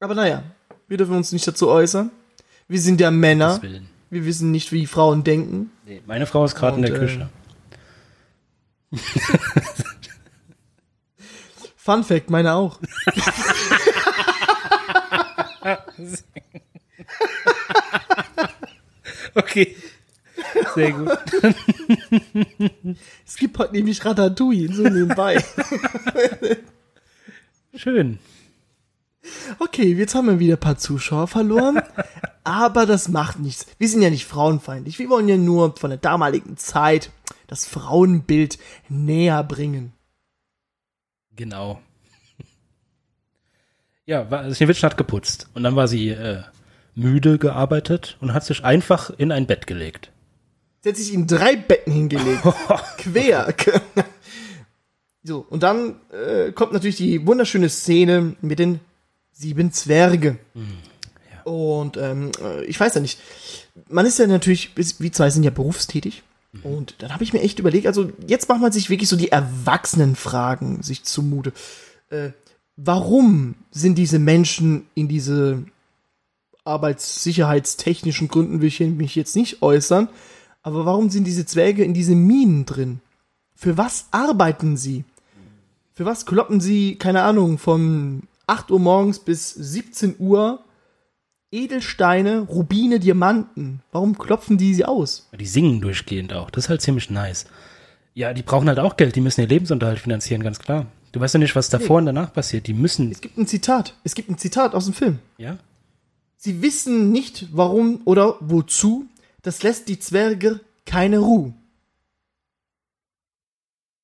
[0.00, 0.42] Aber naja,
[0.88, 2.10] wir dürfen uns nicht dazu äußern.
[2.68, 3.60] Wir sind ja Männer.
[4.10, 5.70] Wir wissen nicht, wie Frauen denken.
[5.86, 7.28] Nee, meine Frau ist gerade in der äh, Küche.
[11.76, 12.78] Fun Fact, meine auch.
[19.34, 19.76] Okay.
[20.74, 21.18] Sehr gut.
[23.26, 25.42] Es gibt heute nämlich Ratatouille, so nebenbei.
[27.74, 28.18] Schön.
[29.58, 31.80] Okay, jetzt haben wir wieder ein paar Zuschauer verloren,
[32.44, 33.66] aber das macht nichts.
[33.78, 34.98] Wir sind ja nicht frauenfeindlich.
[34.98, 37.10] Wir wollen ja nur von der damaligen Zeit
[37.46, 39.92] das Frauenbild näher bringen.
[41.36, 41.80] Genau.
[44.06, 46.42] Ja, war, Schneewittchen hat geputzt und dann war sie äh,
[46.94, 50.10] müde gearbeitet und hat sich einfach in ein Bett gelegt.
[50.84, 52.42] Sie hat sich in drei Betten hingelegt.
[52.98, 53.54] Quer.
[55.22, 58.80] so, und dann äh, kommt natürlich die wunderschöne Szene mit den
[59.32, 60.36] sieben Zwerge.
[61.44, 63.18] Und ähm, äh, ich weiß ja nicht,
[63.88, 66.22] man ist ja natürlich, wir zwei sind ja berufstätig.
[66.62, 69.32] Und dann habe ich mir echt überlegt, also jetzt macht man sich wirklich so die
[69.32, 71.54] Erwachsenenfragen sich zumute.
[72.10, 72.32] Äh,
[72.76, 75.64] warum sind diese Menschen in diese
[76.64, 80.10] arbeitssicherheitstechnischen Gründen will ich mich jetzt nicht äußern,
[80.64, 83.00] aber warum sind diese Zwerge in diese Minen drin?
[83.54, 85.04] Für was arbeiten sie?
[85.92, 90.64] Für was kloppen sie, keine Ahnung, von 8 Uhr morgens bis 17 Uhr
[91.52, 93.82] Edelsteine, Rubine, Diamanten?
[93.92, 95.28] Warum klopfen die sie aus?
[95.38, 96.50] Die singen durchgehend auch.
[96.50, 97.44] Das ist halt ziemlich nice.
[98.14, 99.14] Ja, die brauchen halt auch Geld.
[99.16, 100.86] Die müssen ihr Lebensunterhalt finanzieren, ganz klar.
[101.12, 102.66] Du weißt ja nicht, was davor und danach passiert.
[102.66, 103.12] Die müssen.
[103.12, 103.94] Es gibt ein Zitat.
[104.02, 105.18] Es gibt ein Zitat aus dem Film.
[105.36, 105.58] Ja?
[106.38, 109.06] Sie wissen nicht, warum oder wozu.
[109.44, 111.54] Das lässt die Zwerge keine Ruhe.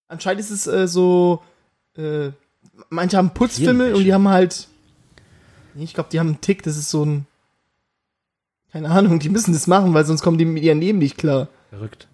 [0.06, 1.42] Anscheinend ist es äh, so,
[1.96, 2.30] äh,
[2.88, 4.68] manche haben Putzfimmel und die haben halt,
[5.74, 7.26] Nee, ich glaube, die haben einen Tick, das ist so ein,
[8.72, 11.48] keine Ahnung, die müssen das machen, weil sonst kommen die mit ihrem Leben nicht klar.
[11.70, 12.08] Verrückt.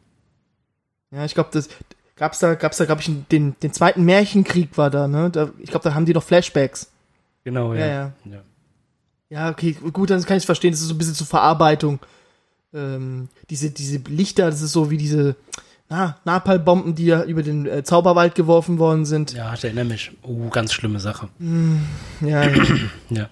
[1.10, 1.68] Ja, ich glaube, das
[2.16, 5.30] gab's da, gab's da, glaube ich, den, den zweiten Märchenkrieg war da, ne?
[5.30, 6.90] Da, ich glaube, da haben die noch Flashbacks.
[7.44, 7.80] Genau, ja.
[7.80, 8.12] Ja, ja.
[8.24, 8.42] ja.
[9.28, 11.98] Ja, okay, gut, dann kann ich verstehen, das ist so ein bisschen zur Verarbeitung.
[12.76, 15.36] Ähm, diese, diese Lichter, das ist so wie diese
[15.88, 19.32] na, Napalmbomben, die ja über den äh, Zauberwald geworfen worden sind.
[19.32, 20.12] Ja, ich erinnere mich.
[20.22, 21.28] Oh, ganz schlimme Sache.
[22.20, 22.64] Ja, ja.
[23.10, 23.28] Ja.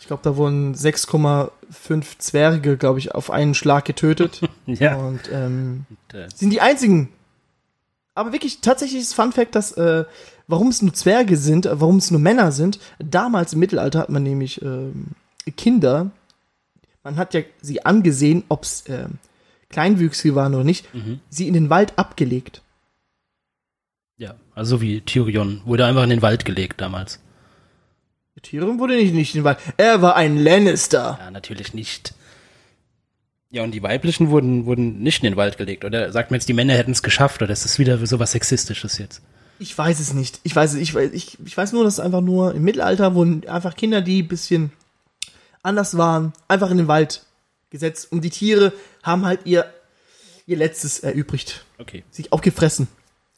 [0.00, 4.40] ich glaube, da wurden 6,5 Zwerge, glaube ich, auf einen Schlag getötet.
[4.66, 4.96] Ja.
[4.96, 7.10] Und ähm, äh, sind die einzigen.
[8.16, 10.04] Aber wirklich, tatsächlich ist Fun Fact, dass, äh,
[10.48, 12.80] warum es nur Zwerge sind, äh, warum es nur Männer sind.
[12.98, 15.12] Damals im Mittelalter hat man nämlich ähm,
[15.56, 16.10] Kinder,
[17.06, 19.18] man hat ja sie angesehen, ob es ähm,
[19.68, 21.20] Kleinwüchsige waren oder nicht, mhm.
[21.30, 22.62] sie in den Wald abgelegt.
[24.16, 27.20] Ja, also wie Tyrion wurde einfach in den Wald gelegt damals.
[28.42, 29.58] Tyrion wurde nicht, nicht in den Wald.
[29.76, 31.16] Er war ein Lannister.
[31.20, 32.12] Ja, natürlich nicht.
[33.50, 35.84] Ja, und die weiblichen wurden, wurden nicht in den Wald gelegt.
[35.84, 37.40] Oder sagt man jetzt, die Männer hätten es geschafft?
[37.40, 39.22] Oder ist das wieder so was Sexistisches jetzt?
[39.60, 40.40] Ich weiß es nicht.
[40.42, 43.48] Ich weiß es, ich weiß, ich, ich weiß nur, dass einfach nur im Mittelalter wurden
[43.48, 44.72] einfach Kinder, die ein bisschen
[45.66, 47.22] anders waren, einfach in den Wald
[47.70, 48.10] gesetzt.
[48.10, 49.66] Und die Tiere haben halt ihr,
[50.46, 51.64] ihr Letztes erübrigt.
[51.78, 52.04] Okay.
[52.10, 52.88] Sich aufgefressen.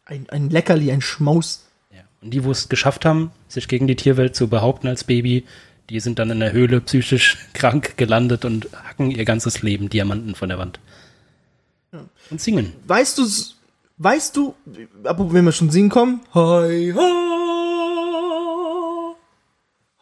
[0.04, 1.66] Ein, ein Leckerli, ein Schmaus.
[1.90, 2.02] Ja.
[2.22, 5.44] Und die, wo es geschafft haben, sich gegen die Tierwelt zu behaupten als Baby,
[5.90, 10.34] die sind dann in der Höhle psychisch krank gelandet und hacken ihr ganzes Leben Diamanten
[10.34, 10.78] von der Wand.
[12.30, 12.74] Und singen.
[12.86, 13.26] Weißt du,
[13.96, 14.54] weißt du,
[15.04, 17.00] apropos, wenn wir schon singen kommen, hi ho,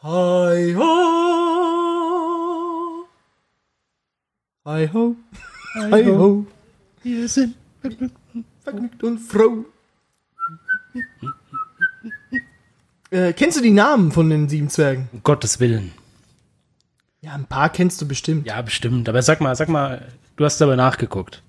[0.02, 1.15] hi ho,
[4.66, 5.14] hi ho,
[5.74, 6.44] hi ho,
[7.02, 7.54] Wir sind.
[8.62, 9.64] vergnügt und froh.
[13.10, 15.08] Äh, kennst du die Namen von den sieben Zwergen?
[15.12, 15.92] Um Gottes Willen.
[17.20, 18.46] Ja, ein paar kennst du bestimmt.
[18.46, 19.08] Ja, bestimmt.
[19.08, 21.42] Aber sag mal, sag mal, du hast aber nachgeguckt.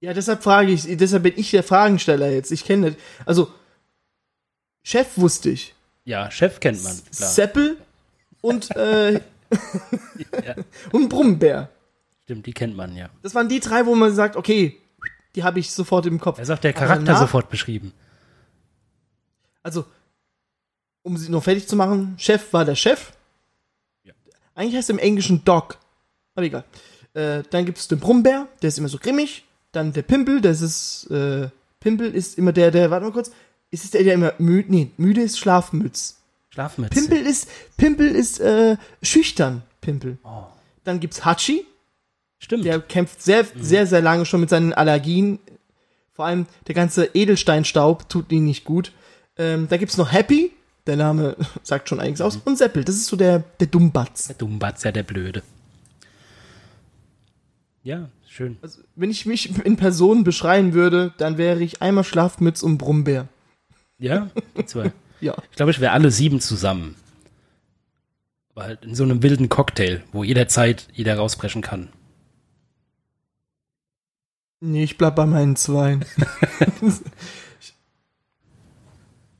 [0.00, 2.50] Ja, deshalb frage ich, deshalb bin ich der Fragensteller jetzt.
[2.52, 3.00] Ich kenne das.
[3.26, 3.50] Also,
[4.82, 5.74] Chef wusste ich.
[6.04, 6.96] Ja, Chef kennt man.
[7.14, 7.30] Klar.
[7.30, 7.76] Seppel
[8.40, 9.20] und, äh,
[10.44, 10.54] Ja,
[10.92, 11.70] und Brummbär.
[12.24, 13.08] stimmt, die kennt man ja.
[13.22, 14.78] Das waren die drei, wo man sagt, okay,
[15.34, 16.38] die habe ich sofort im Kopf.
[16.38, 17.92] Er sagt der Charakter danach- sofort beschrieben.
[19.62, 19.84] Also,
[21.02, 23.12] um sie noch fertig zu machen, Chef war der Chef.
[24.04, 24.12] Ja.
[24.54, 25.78] Eigentlich heißt er im Englischen Dog.
[26.34, 26.64] Aber egal.
[27.14, 29.44] Äh, dann gibt es den Brummbär, der ist immer so grimmig.
[29.72, 31.48] Dann der Pimpel, das ist, äh,
[31.80, 33.30] Pimpel ist immer der, der, warte mal kurz,
[33.70, 36.18] ist es der, der immer müde, nee, müde ist Schlafmütz.
[36.56, 36.94] Schlafmütze.
[36.94, 40.16] Pimpel ist, Pimpel ist, äh, schüchtern, Pimpel.
[40.24, 40.44] Oh,
[40.84, 41.66] Dann gibt's Hachi,
[42.38, 42.64] stimmt.
[42.64, 45.38] der kämpft sehr, sehr, sehr lange schon mit seinen Allergien.
[46.14, 48.92] Vor allem der ganze Edelsteinstaub tut ihm nicht gut.
[49.36, 50.50] Ähm, da gibt's noch Happy,
[50.86, 52.36] der Name sagt schon einiges aus.
[52.36, 54.28] Und Seppel, das ist so der, der Dummbatz.
[54.28, 55.42] der Dummbatzer, der Blöde.
[57.82, 58.56] Ja, schön.
[58.62, 63.28] Also, wenn ich mich in Person beschreien würde, dann wäre ich einmal Schlafmütz und Brummbär.
[63.98, 64.90] Ja, die zwei.
[65.20, 65.34] Ja.
[65.50, 66.96] Ich glaube, ich wäre alle sieben zusammen.
[68.54, 71.88] Aber halt in so einem wilden Cocktail, wo jederzeit jeder rausbrechen kann.
[74.60, 75.98] Nee, ich bleib bei meinen zwei.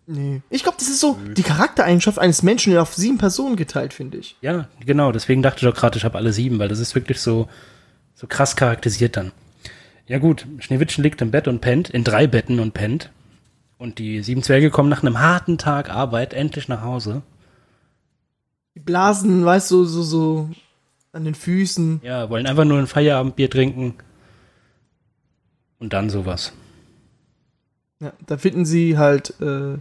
[0.07, 0.43] nee.
[0.51, 4.37] Ich glaube, das ist so die Charaktereigenschaft eines Menschen auf sieben Personen geteilt, finde ich.
[4.43, 5.13] Ja, genau.
[5.13, 7.49] Deswegen dachte ich auch gerade, ich habe alle sieben, weil das ist wirklich so,
[8.15, 9.33] so krass charakterisiert dann.
[10.07, 13.11] Ja gut, Schneewittchen liegt im Bett und pennt, in drei Betten und pennt.
[13.79, 17.23] Und die sieben Zwerge kommen nach einem harten Tag Arbeit endlich nach Hause.
[18.75, 20.51] Die Blasen, weißt du, so, so
[21.13, 22.01] an den Füßen.
[22.03, 23.95] Ja, wollen einfach nur ein Feierabendbier trinken.
[25.79, 26.53] Und dann sowas.
[28.01, 29.79] Ja, da finden sie halt äh,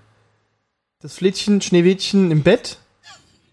[0.99, 2.79] das Flittchen, Schneewittchen im Bett.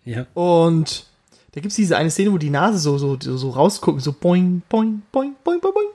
[0.05, 0.27] Ja.
[0.35, 1.07] Und
[1.53, 5.03] da gibt's diese eine Szene, wo die Nase so, so, so rausgucken, so boing, boing,
[5.13, 5.89] boing, boing, boing, boing.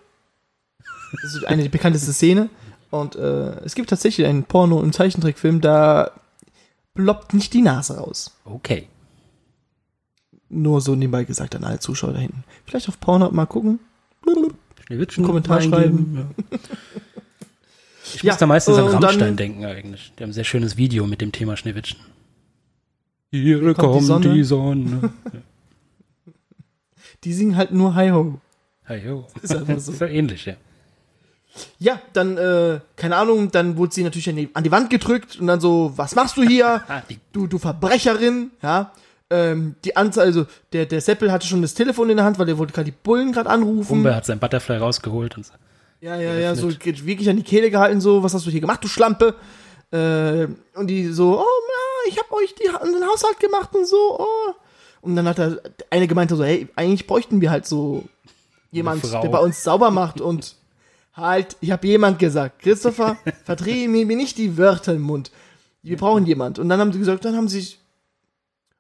[1.21, 2.49] Das ist eine der bekannteste Szene.
[2.89, 6.11] Und äh, es gibt tatsächlich einen Porno im Zeichentrickfilm, da
[6.95, 8.35] ploppt nicht die Nase raus.
[8.45, 8.87] Okay.
[10.49, 12.43] Nur so nebenbei gesagt an alle Zuschauer da hinten.
[12.65, 13.79] Vielleicht auf Pornhub mal gucken.
[14.85, 16.57] Schneewittchen Kommentar eingeben, Ja.
[18.15, 20.13] Ich Ja, muss da meistens äh, an und dann- Rammstein denken eigentlich.
[20.17, 21.99] Die haben ein sehr schönes Video mit dem Thema Schneewittchen.
[23.31, 24.33] Hier kommt, kommt die Sonne.
[24.33, 25.09] die Sonne.
[27.23, 28.39] Die singen halt nur Hi Ho.
[28.83, 29.25] Hey, yo.
[29.41, 29.91] Ist einfach so.
[29.93, 30.53] Ist ja ähnlich, ja.
[31.79, 35.39] Ja, dann, äh, keine Ahnung, dann wurde sie natürlich an die, an die Wand gedrückt
[35.39, 36.83] und dann so, was machst du hier?
[36.87, 38.91] Ah, du, du Verbrecherin, ja.
[39.29, 42.45] Ähm, die Anzahl, also der, der Seppel hatte schon das Telefon in der Hand, weil
[42.45, 43.91] der wollte gerade die Bullen gerade anrufen.
[43.91, 45.53] Umber hat sein Butterfly rausgeholt und so.
[45.99, 48.83] Ja, ja, ja, so wirklich an die Kehle gehalten, so, was hast du hier gemacht,
[48.83, 49.35] du Schlampe?
[49.91, 54.19] Äh, und die so, oh, na, ich hab euch die, den Haushalt gemacht und so,
[54.19, 54.53] oh.
[55.01, 58.03] Und dann hat er, eine gemeint so, hey, eigentlich bräuchten wir halt so
[58.71, 60.55] jemand, der bei uns sauber macht und
[61.17, 65.31] halt, ich habe jemand gesagt, Christopher, verdrehe mir, nicht die Wörter im Mund.
[65.83, 66.59] Wir brauchen jemand.
[66.59, 67.79] Und dann haben sie gesagt, dann haben sie sich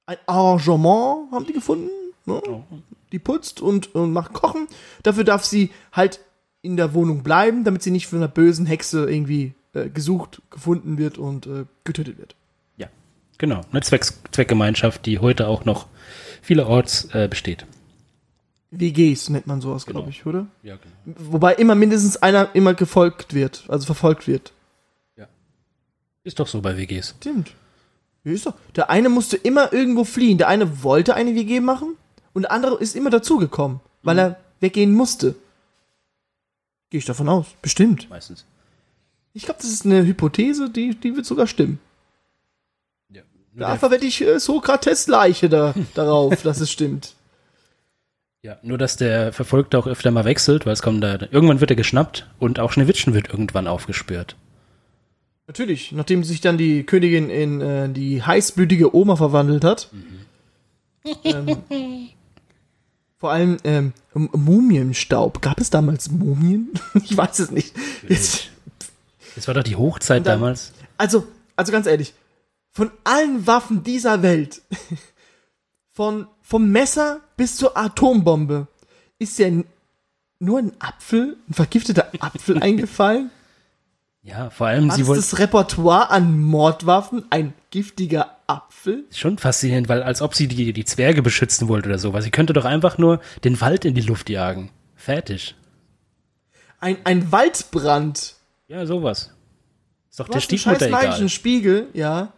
[0.05, 1.89] ein Arrangement, haben die gefunden,
[2.25, 2.41] ne?
[2.47, 2.63] Oh.
[3.11, 4.67] die putzt und, und macht Kochen.
[5.03, 6.21] Dafür darf sie halt
[6.61, 10.97] in der Wohnung bleiben, damit sie nicht von einer bösen Hexe irgendwie äh, gesucht, gefunden
[10.97, 12.35] wird und äh, getötet wird.
[12.77, 12.87] Ja,
[13.37, 13.61] genau.
[13.71, 15.87] Eine Zwecks Zweckgemeinschaft, die heute auch noch
[16.41, 17.65] vielerorts äh, besteht.
[18.71, 20.09] WGs nennt man sowas, glaube Genau.
[20.09, 20.47] ich, oder?
[20.63, 21.17] Ja, genau.
[21.31, 24.51] Wobei immer mindestens einer immer gefolgt wird, also verfolgt wird.
[26.23, 27.15] Ist doch so bei WGs.
[27.21, 27.53] Stimmt.
[28.25, 28.53] Ja, ist doch.
[28.75, 30.37] Der eine musste immer irgendwo fliehen.
[30.37, 31.95] Der eine wollte eine WG machen
[32.33, 34.19] und der andere ist immer dazugekommen, weil Mhm.
[34.19, 35.35] er weggehen musste.
[36.89, 37.45] Gehe ich davon aus.
[37.61, 38.09] Bestimmt.
[38.09, 38.43] Meistens.
[39.33, 41.79] Ich glaube, das ist eine Hypothese, die, die wird sogar stimmen.
[43.09, 43.21] Ja.
[43.55, 47.15] Da verwette ich äh, Sokrates Leiche da, darauf, dass es stimmt.
[48.47, 51.69] Ja, nur dass der Verfolgte auch öfter mal wechselt, weil es kommt da, irgendwann wird
[51.69, 54.37] er geschnappt und auch Schneewittchen wird irgendwann aufgespürt.
[55.47, 59.89] Natürlich, nachdem sich dann die Königin in äh, die heißblütige Oma verwandelt hat.
[61.25, 61.57] Ähm,
[63.17, 65.41] vor allem ähm, Mumienstaub.
[65.41, 66.69] Gab es damals Mumien?
[67.03, 67.75] ich weiß es nicht.
[68.07, 68.47] Jetzt,
[69.35, 70.71] Das war doch die Hochzeit dann- damals.
[70.97, 72.13] also, also ganz ehrlich,
[72.71, 74.61] von allen Waffen dieser Welt,
[75.89, 78.67] von vom Messer bis zur Atombombe,
[79.19, 79.49] ist ja
[80.39, 83.31] nur ein Apfel, ein vergifteter Apfel eingefallen.
[84.21, 85.21] Ja, vor allem, Was sie wollte.
[85.21, 87.23] das Repertoire an Mordwaffen?
[87.29, 89.05] Ein giftiger Apfel?
[89.11, 92.11] Schon faszinierend, weil als ob sie die, die Zwerge beschützen wollte oder so.
[92.11, 94.69] Weil sie könnte doch einfach nur den Wald in die Luft jagen.
[94.95, 95.55] Fertig.
[96.79, 98.35] Ein, ein Waldbrand.
[98.67, 99.31] Ja, sowas.
[100.09, 101.29] Ist doch Du der einen Stiefmutter egal.
[101.29, 102.33] Spiegel, ja.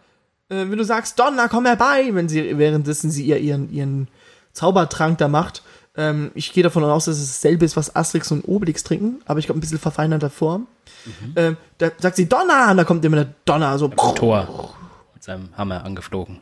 [0.50, 4.10] Äh, wenn du sagst, Donner, komm herbei, wenn sie, währenddessen sie ihr ihren, ihren
[4.54, 5.64] Zaubertrank da macht.
[5.96, 9.40] Ähm, ich gehe davon aus, dass es dasselbe ist, was Asterix und Obelix trinken, aber
[9.40, 10.68] ich glaube ein bisschen verfeinerter Form.
[11.06, 11.34] Mhm.
[11.36, 13.88] Ähm, da sagt sie Donner, und da kommt immer der Donner, so.
[13.88, 14.74] Tor.
[15.14, 16.40] Mit seinem Hammer angeflogen.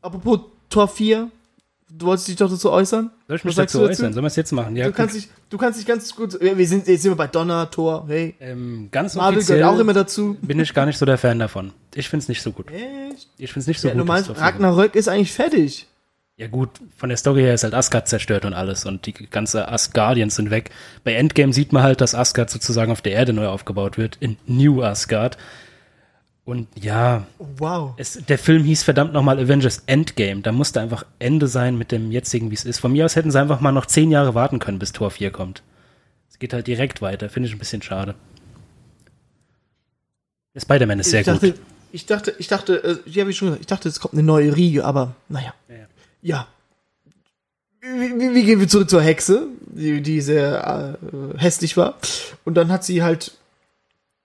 [0.00, 0.40] Apropos
[0.70, 1.30] Tor 4,
[1.90, 3.10] du wolltest dich doch dazu äußern?
[3.28, 4.12] Soll ich mich dazu äußern?
[4.12, 4.74] Sollen wir es jetzt machen?
[4.76, 7.16] Ja, Du kannst dich, du kannst dich ganz gut, ja, wir sind, jetzt sind wir
[7.16, 8.34] bei Donner, Tor, hey.
[8.40, 10.36] ähm, ganz Marvel gehört auch immer dazu.
[10.42, 11.72] bin ich gar nicht so der Fan davon.
[11.94, 12.70] Ich find's nicht so gut.
[12.70, 13.28] Echt?
[13.38, 14.02] Ich find's nicht so Ja, gut.
[14.02, 15.86] du meinst, Ragnarök ist eigentlich fertig.
[16.38, 16.68] Ja gut,
[16.98, 20.50] von der Story her ist halt Asgard zerstört und alles und die ganze Asgardians sind
[20.50, 20.70] weg.
[21.02, 24.36] Bei Endgame sieht man halt, dass Asgard sozusagen auf der Erde neu aufgebaut wird, in
[24.46, 25.38] New Asgard.
[26.44, 27.94] Und ja, Wow.
[27.96, 30.42] es, der Film hieß verdammt nochmal Avengers Endgame.
[30.42, 32.80] Da musste einfach Ende sein mit dem jetzigen, wie es ist.
[32.80, 35.30] Von mir aus hätten sie einfach mal noch zehn Jahre warten können, bis Tor 4
[35.30, 35.62] kommt.
[36.30, 38.14] Es geht halt direkt weiter, finde ich ein bisschen schade.
[40.54, 41.60] Der Spider-Man ist sehr ich dachte, gut.
[41.92, 44.54] Ich dachte, ich dachte, äh, ja, wie schon gesagt, ich dachte, es kommt eine neue
[44.54, 45.54] Riege, aber naja.
[45.68, 45.86] Ja, ja.
[46.26, 46.48] Ja.
[47.80, 51.94] Wie, wie, gehen wir zurück zur Hexe, die, die sehr äh, hässlich war.
[52.44, 53.38] Und dann hat sie halt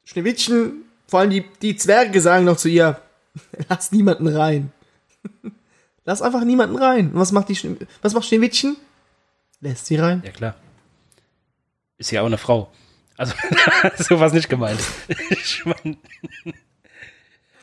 [0.03, 2.99] Schneewittchen, vor allem die, die Zwerge sagen noch zu ihr,
[3.69, 4.71] lass niemanden rein.
[6.03, 7.11] lass einfach niemanden rein.
[7.11, 8.77] Und was macht die Schne was macht Schneewittchen?
[9.59, 10.23] Lässt sie rein.
[10.25, 10.55] Ja, klar.
[11.99, 12.71] Ist ja auch eine Frau.
[13.15, 13.35] Also,
[13.99, 14.81] so war nicht gemeint.
[15.29, 15.97] Ich meine,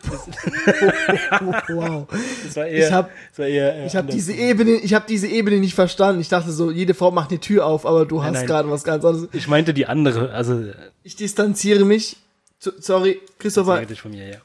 [1.69, 2.07] Wow.
[2.45, 4.15] das war eher, Ich hab- eher, äh, Ich habe anders.
[4.17, 6.21] diese Ebene, ich habe diese Ebene nicht verstanden.
[6.21, 8.47] Ich dachte so, jede Frau macht eine Tür auf, aber du hast nein.
[8.47, 9.29] gerade was ganz anderes.
[9.33, 10.65] Ich meinte die andere, also,
[11.03, 12.17] Ich distanziere mich.
[12.59, 13.85] So- Sorry, Christopher.
[13.87, 14.39] dich von mir, ja.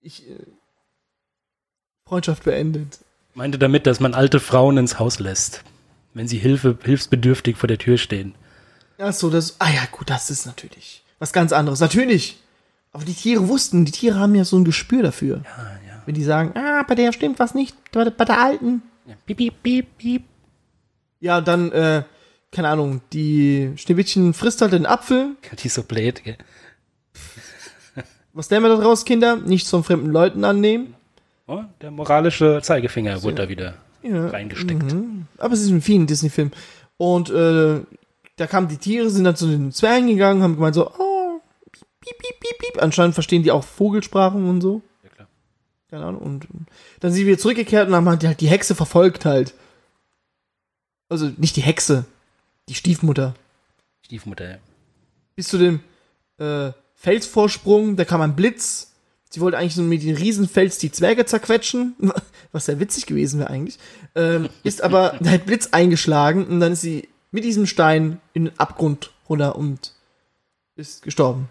[0.00, 0.34] Ich, äh,
[2.06, 2.98] Freundschaft beendet.
[3.34, 5.62] Meinte damit, dass man alte Frauen ins Haus lässt,
[6.14, 8.34] wenn sie Hilfe, hilfsbedürftig vor der Tür stehen.
[8.98, 9.56] Ach so, das.
[9.60, 11.80] Ah ja, gut, das ist natürlich was ganz anderes.
[11.80, 12.38] Natürlich.
[12.92, 15.42] Aber die Tiere wussten, die Tiere haben ja so ein Gespür dafür.
[15.44, 16.02] Ah, ja.
[16.06, 18.82] Wenn die sagen, ah, bei der stimmt was nicht, bei der, bei der alten.
[19.06, 19.14] ja.
[19.26, 20.22] Piep, piep, piep, piep.
[21.20, 22.02] Ja, dann, äh,
[22.50, 25.36] keine Ahnung, die Schneewittchen frisst halt den Apfel.
[25.62, 26.36] Die ist so blöd, gell?
[28.32, 29.36] Was lernen wir daraus, Kinder?
[29.36, 30.94] Nichts von fremden Leuten annehmen.
[31.46, 34.28] Oh, der moralische Zeigefinger wurde da wieder Ja.
[34.28, 34.92] reingesteckt.
[34.92, 35.26] Mhm.
[35.38, 36.52] Aber es ist in vielen Disney-Filmen.
[36.98, 37.80] Und äh,
[38.36, 41.07] da kamen die Tiere, sind dann zu den Zwergen gegangen, haben gemeint so, oh,
[42.48, 42.82] piep, piep.
[42.82, 44.82] Anscheinend verstehen die auch Vogelsprachen und so.
[45.02, 45.28] Ja, klar.
[45.90, 46.22] Keine Ahnung.
[46.22, 46.48] Und
[47.00, 49.54] dann sind wir wieder zurückgekehrt und haben halt die Hexe verfolgt halt.
[51.08, 52.04] Also nicht die Hexe,
[52.68, 53.34] die Stiefmutter.
[54.02, 54.58] Stiefmutter, ja.
[55.36, 55.80] Bis zu dem
[56.38, 58.92] äh, Felsvorsprung, da kam ein Blitz.
[59.30, 61.94] Sie wollte eigentlich so mit dem Riesenfels die Zwerge zerquetschen,
[62.52, 63.78] was sehr witzig gewesen wäre eigentlich.
[64.14, 68.58] Ähm, ist aber der Blitz eingeschlagen und dann ist sie mit diesem Stein in den
[68.58, 69.94] Abgrund runter und
[70.76, 71.48] ist gestorben.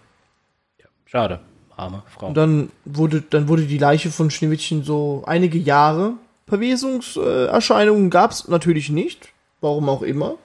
[1.07, 1.39] Schade.
[1.75, 2.27] Arme Frau.
[2.27, 6.13] Und dann wurde, dann wurde die Leiche von Schneewittchen so einige Jahre.
[6.47, 9.29] Verwesungserscheinungen gab es natürlich nicht.
[9.61, 10.35] Warum auch immer.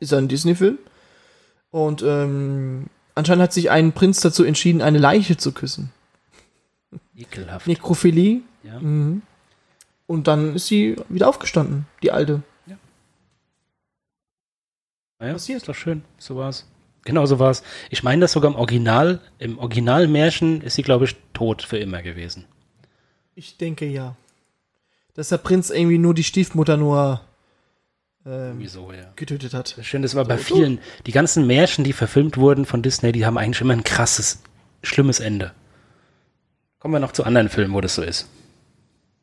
[0.00, 0.78] Ist ein Disney-Film.
[1.70, 5.90] Und ähm, anscheinend hat sich ein Prinz dazu entschieden, eine Leiche zu küssen.
[7.16, 7.66] Ekelhaft.
[7.66, 8.42] Nekrophilie.
[8.62, 8.78] Ja.
[8.78, 9.22] Mhm.
[10.06, 12.42] Und dann ist sie wieder aufgestanden, die alte.
[15.20, 15.58] Naja, passiert.
[15.58, 16.02] ist doch schön.
[16.18, 16.64] So war's.
[17.04, 17.62] Genau so war's.
[17.90, 22.02] Ich meine, das sogar im Original, im Originalmärchen ist sie, glaube ich, tot für immer
[22.02, 22.44] gewesen.
[23.34, 24.16] Ich denke ja.
[25.14, 27.22] Dass der Prinz irgendwie nur die Stiefmutter nur
[28.26, 29.12] ähm, Wieso, ja.
[29.16, 29.76] getötet hat.
[29.82, 30.54] Schön, das war bei So, so.
[30.56, 34.42] vielen, die ganzen Märchen, die verfilmt wurden von Disney, die haben eigentlich immer ein krasses,
[34.82, 35.52] schlimmes Ende.
[36.78, 38.28] Kommen wir noch zu anderen Filmen, wo das so ist.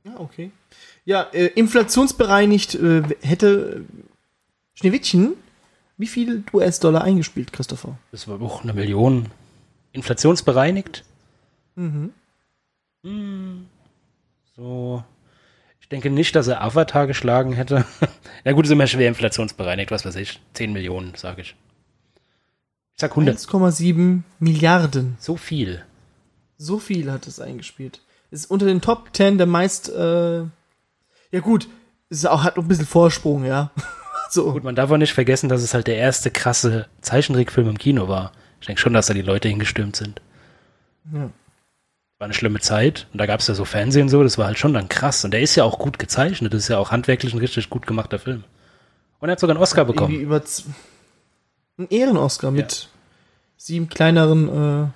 [0.04, 0.52] Ja, okay.
[1.06, 3.86] Ja, äh, inflationsbereinigt äh, hätte
[4.74, 5.34] Schneewittchen
[5.98, 7.98] wie viel US-Dollar eingespielt, Christopher?
[8.12, 9.28] Das war auch eine Million.
[9.94, 11.04] Inflationsbereinigt?
[11.76, 12.12] Mhm.
[13.04, 13.68] Hm,
[14.56, 15.04] so.
[15.80, 17.86] Ich denke nicht, dass er Avatar geschlagen hätte.
[18.44, 20.42] ja gut, ist immer schwer inflationsbereinigt, was weiß ich.
[20.54, 21.56] 10 Millionen, sage ich.
[22.96, 23.38] Ich sag 100.
[23.38, 25.16] 1,7 Milliarden.
[25.20, 25.84] So viel.
[26.58, 28.02] So viel hat es eingespielt.
[28.32, 31.68] Ist unter den Top 10 der meist, äh, ja gut,
[32.10, 33.72] ist auch, hat noch ein bisschen Vorsprung, ja.
[34.30, 34.52] so.
[34.52, 38.08] Gut, man darf auch nicht vergessen, dass es halt der erste krasse Zeichentrickfilm im Kino
[38.08, 38.32] war.
[38.62, 40.22] Ich denke schon, dass da die Leute hingestürmt sind.
[41.14, 41.30] Ja.
[42.18, 44.46] War eine schlimme Zeit und da gab es ja so Fernsehen und so, das war
[44.48, 45.26] halt schon dann krass.
[45.26, 47.86] Und der ist ja auch gut gezeichnet, das ist ja auch handwerklich ein richtig gut
[47.86, 48.44] gemachter Film.
[49.20, 50.20] Und er hat sogar einen Oscar Irgendwie bekommen.
[50.22, 50.42] über
[51.78, 52.90] einen Ehren-Oscar mit
[53.58, 54.88] sieben kleineren äh,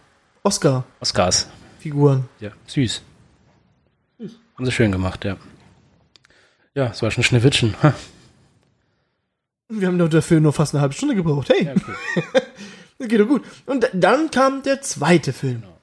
[0.43, 0.85] Oscar-Figuren.
[1.01, 1.47] Oscars.
[2.39, 3.01] Ja, süß.
[4.19, 5.37] Haben sie schön gemacht, ja.
[6.73, 7.75] Ja, es war schon Schneewittchen.
[7.83, 7.93] Ha.
[9.69, 11.49] Wir haben doch dafür nur fast eine halbe Stunde gebraucht.
[11.49, 12.23] Hey, Ja, okay.
[12.97, 13.43] das geht doch gut.
[13.67, 15.62] Und da- dann kam der zweite Film.
[15.62, 15.77] Genau.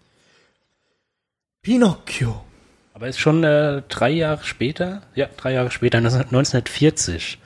[1.62, 2.42] Pinocchio.
[2.94, 7.38] Aber ist schon äh, drei Jahre später, ja, drei Jahre später, 1940.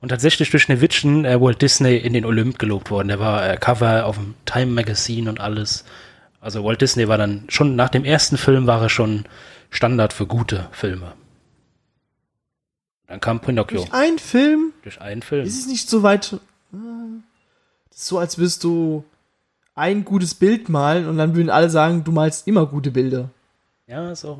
[0.00, 3.08] Und tatsächlich durch Schneewittchen äh, Walt Disney in den Olymp gelobt worden.
[3.08, 5.84] Der war äh, Cover auf dem Time Magazine und alles.
[6.40, 9.24] Also Walt Disney war dann schon, nach dem ersten Film war er schon
[9.70, 11.12] Standard für gute Filme.
[13.10, 15.44] Dann kam Pinocchio Durch ein Film durch einen Film.
[15.44, 16.38] ist es nicht so weit.
[16.70, 19.02] Das ist so, als würdest du
[19.74, 23.30] ein gutes Bild malen und dann würden alle sagen, du malst immer gute Bilder.
[23.88, 24.38] Ja, ist auch,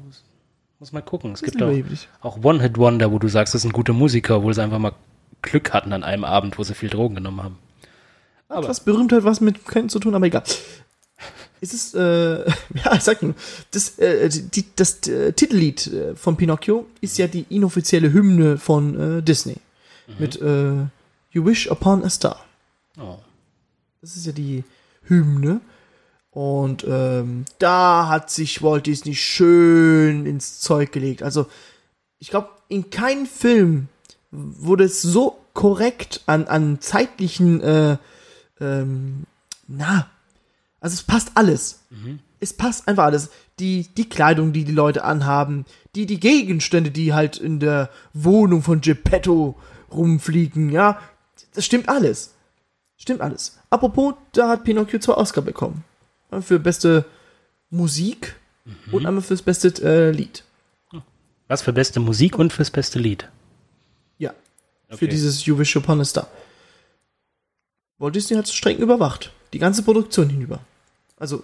[0.79, 1.33] muss mal gucken.
[1.33, 1.73] Es ist gibt auch,
[2.21, 4.93] auch One-Hit-Wonder, wo du sagst, das sind gute Musiker, obwohl sie einfach mal
[5.43, 7.59] Glück hatten an einem Abend, wo sie viel Drogen genommen haben.
[8.49, 10.45] Hat was Berühmtheit was mit Kennen zu tun, aber egal.
[11.61, 12.01] Ist es, äh,
[12.85, 13.35] ja, ich sag nur,
[13.71, 19.19] das, äh, die, das äh, Titellied äh, von Pinocchio ist ja die inoffizielle Hymne von
[19.19, 19.57] äh, Disney.
[20.19, 20.87] Mit äh,
[21.31, 22.45] You Wish Upon a Star.
[22.99, 23.19] Oh.
[24.01, 24.65] Das ist ja die
[25.05, 25.61] Hymne.
[26.31, 31.23] Und ähm, da hat sich Walt Disney schön ins Zeug gelegt.
[31.23, 31.47] Also,
[32.19, 33.89] ich glaube, in keinem Film
[34.31, 37.97] wurde es so korrekt an, an zeitlichen, äh,
[38.61, 39.25] ähm,
[39.67, 40.09] na,
[40.81, 41.81] also es passt alles.
[42.41, 43.31] Es passt einfach alles.
[43.59, 48.63] Die, die Kleidung, die die Leute anhaben, die, die Gegenstände, die halt in der Wohnung
[48.63, 49.57] von Geppetto
[49.93, 51.01] rumfliegen, ja,
[51.55, 52.35] das stimmt alles.
[52.97, 53.59] Stimmt alles.
[53.71, 55.85] Apropos, da hat Pinocchio zwei Oscar bekommen.
[56.41, 57.05] Für beste
[57.71, 58.37] Musik
[58.93, 60.45] und einmal fürs beste äh, Lied.
[61.49, 63.29] Was für beste Musik und fürs beste Lied.
[64.19, 64.33] Ja.
[64.89, 65.09] Für Okay.
[65.09, 66.29] dieses You Wish Upon a Star.
[67.99, 69.33] Walt Disney hat es streng überwacht.
[69.53, 70.61] Die ganze Produktion hinüber.
[71.19, 71.43] Also,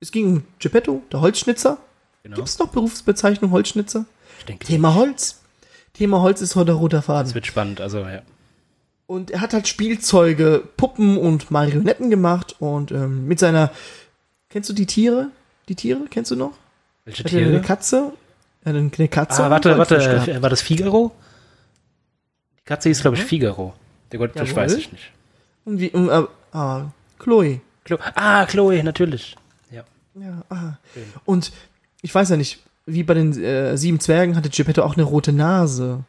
[0.00, 1.78] es ging um Geppetto, der Holzschnitzer.
[2.22, 2.36] Genau.
[2.36, 4.04] Gibt es noch Berufsbezeichnung Holzschnitzer?
[4.38, 5.40] Ich denke, Thema Holz.
[5.94, 7.34] Thema Holz ist heute roter das Faden.
[7.34, 7.80] wird spannend.
[7.80, 8.22] Also, ja.
[9.06, 13.70] Und er hat halt Spielzeuge, Puppen und Marionetten gemacht und ähm, mit seiner.
[14.48, 15.28] Kennst du die Tiere?
[15.68, 16.02] Die Tiere?
[16.08, 16.52] Kennst du noch?
[17.04, 17.62] Welche Hat er eine Tiere?
[17.62, 18.12] Katze?
[18.64, 19.44] Eine Katze.
[19.44, 19.96] Ah, warte, warte.
[19.96, 20.42] Gehabt.
[20.42, 21.12] War das Figaro?
[22.58, 23.74] Die Katze hieß, glaube ich, Figaro.
[24.12, 25.10] Der Goldfisch weiß ich nicht.
[25.64, 26.08] Und wie, um,
[26.52, 26.86] ah,
[27.18, 27.60] Chloe.
[27.84, 29.36] Chlo ah, Chloe, natürlich.
[29.70, 29.84] Ja.
[30.14, 30.78] Ja, ah.
[31.24, 31.52] Und
[32.02, 35.32] ich weiß ja nicht, wie bei den äh, sieben Zwergen hatte Geppetto auch eine rote
[35.32, 36.04] Nase.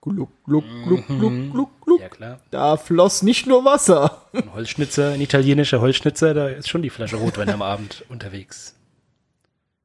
[0.00, 2.00] Gluck, gluck, gluck, gluck, gluck, gluck.
[2.00, 2.40] Ja, klar.
[2.50, 4.22] Da floss nicht nur Wasser.
[4.34, 8.74] Ein Holzschnitzer, ein italienischer Holzschnitzer, da ist schon die Flasche Rotwein am Abend unterwegs.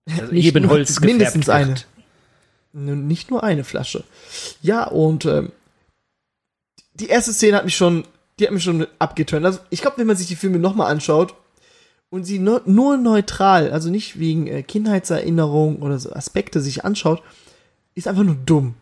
[0.09, 1.69] Also Nicht eben Holz mindestens eine.
[1.69, 1.87] wird.
[2.73, 4.03] Nicht nur eine Flasche.
[4.61, 5.51] Ja, und ähm,
[6.95, 8.05] die erste Szene hat mich schon,
[8.39, 9.45] die hat mich schon abgeturnt.
[9.45, 11.33] Also ich glaube, wenn man sich die Filme nochmal anschaut
[12.09, 17.21] und sie nur, nur neutral, also nicht wegen äh, Kindheitserinnerung oder so Aspekte sich anschaut,
[17.95, 18.75] ist einfach nur dumm.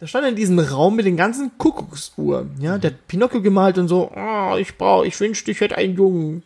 [0.00, 3.78] Da stand er in diesem Raum mit den ganzen Kuckucksuhren, ja, der hat Pinocchio gemalt
[3.78, 6.42] und so, ah, ich brauch, ich wünschte, ich hätte einen Jungen.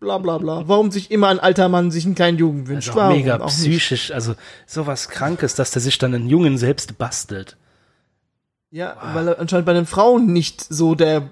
[0.00, 0.66] Bla bla bla.
[0.66, 2.88] Warum sich immer ein alter Mann sich einen kleinen Jungen wünscht?
[2.96, 3.54] Also mega Auch nicht.
[3.54, 4.34] psychisch, also
[4.66, 7.58] sowas Krankes, dass der sich dann einen Jungen selbst bastelt.
[8.70, 11.30] Ja, weil er anscheinend bei den Frauen nicht so der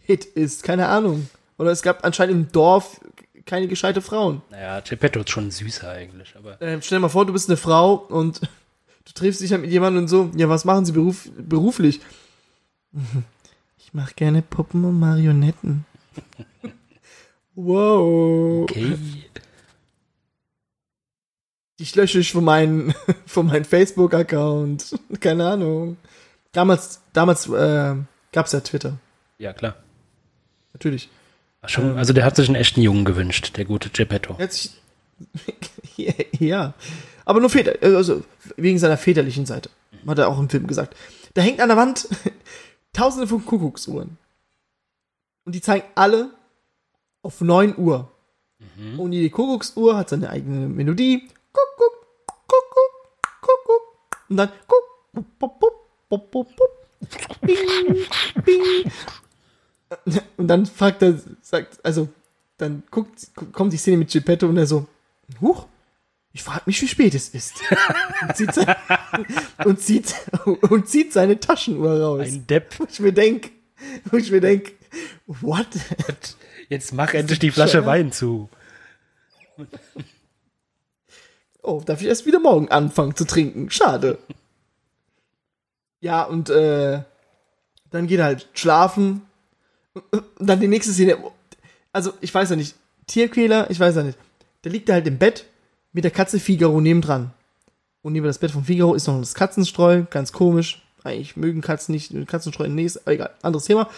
[0.00, 0.62] Hit ist.
[0.62, 1.28] Keine Ahnung.
[1.58, 3.00] Oder es gab anscheinend im Dorf
[3.46, 4.42] keine gescheite Frauen.
[4.50, 7.56] Naja, Geppetto ist schon süßer eigentlich, aber Ähm, stell dir mal vor, du bist eine
[7.56, 8.40] Frau und
[9.04, 10.30] du triffst dich halt mit jemandem und so.
[10.36, 12.00] Ja, was machen sie beruf beruflich?
[13.78, 15.84] Ich mache gerne Puppen und Marionetten.
[17.54, 18.64] wow.
[18.64, 18.98] okay.
[21.78, 22.92] Die lösche ich von meinem
[23.26, 24.98] von meinem Facebook-Account.
[25.20, 25.98] Keine Ahnung.
[26.56, 27.94] Damals, damals äh,
[28.32, 28.94] gab's ja Twitter.
[29.36, 29.76] Ja, klar.
[30.72, 31.10] Natürlich.
[31.60, 34.38] Ach, Schon, also der hat sich einen echten Jungen gewünscht, der gute Geppetto.
[34.48, 34.70] Sich,
[36.38, 36.72] ja.
[37.26, 38.24] Aber nur Väter, also
[38.56, 39.68] wegen seiner väterlichen Seite.
[40.06, 40.96] Hat er auch im Film gesagt.
[41.34, 42.08] Da hängt an der Wand
[42.94, 44.16] tausende von Kuckucksuhren.
[45.44, 46.30] Und die zeigen alle
[47.20, 48.10] auf 9 Uhr.
[48.96, 51.28] Und jede Kuckucksuhr hat seine eigene Melodie.
[51.52, 53.82] Kuckuck, Kuckuck, Kuckuck.
[54.30, 54.84] Und dann Kuck,
[56.08, 56.86] pop, pop, pop.
[57.40, 58.06] Bing,
[58.44, 58.92] bing.
[60.36, 62.08] Und dann fragt er, sagt, also,
[62.58, 64.86] dann guckt, kommt die Szene mit Geppetto und er so,
[65.40, 65.66] huch,
[66.32, 67.54] ich frag mich, wie spät es ist.
[68.22, 68.76] und, zieht sein,
[69.64, 72.26] und, zieht, und zieht seine Taschenuhr raus.
[72.26, 72.78] Ein Depp.
[72.78, 73.52] wo ich mir denk,
[74.10, 74.72] wo ich mir denk,
[75.26, 75.68] what?
[76.68, 77.86] Jetzt mach endlich die Flasche bescheuert?
[77.86, 78.50] Wein zu.
[81.62, 83.70] Oh, darf ich erst wieder morgen anfangen zu trinken?
[83.70, 84.18] Schade.
[86.00, 87.02] Ja, und äh,
[87.90, 89.22] dann geht er halt schlafen.
[90.12, 91.16] Und dann die nächste Szene.
[91.92, 92.74] Also, ich weiß ja nicht.
[93.06, 94.18] Tierquäler, ich weiß ja nicht.
[94.64, 95.46] Der liegt da halt im Bett
[95.92, 97.32] mit der Katze Figaro nebendran.
[98.02, 100.04] Und neben das Bett von Figaro ist noch das Katzenstreu.
[100.10, 100.82] Ganz komisch.
[101.04, 102.12] Eigentlich mögen Katzen nicht.
[102.26, 103.30] Katzenstreu, nee, ist egal.
[103.42, 103.88] Anderes Thema.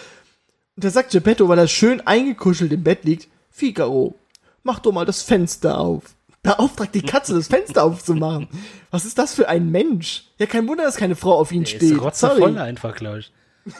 [0.76, 4.14] Und da sagt Geppetto, weil er schön eingekuschelt im Bett liegt, Figaro,
[4.62, 6.14] mach doch mal das Fenster auf.
[6.56, 8.48] Beauftragt die Katze, das Fenster aufzumachen.
[8.90, 10.24] Was ist das für ein Mensch?
[10.38, 11.82] Ja, kein Wunder, dass keine Frau auf ihn Der steht.
[11.82, 13.32] ist rotzevoll einfach, glaube ich.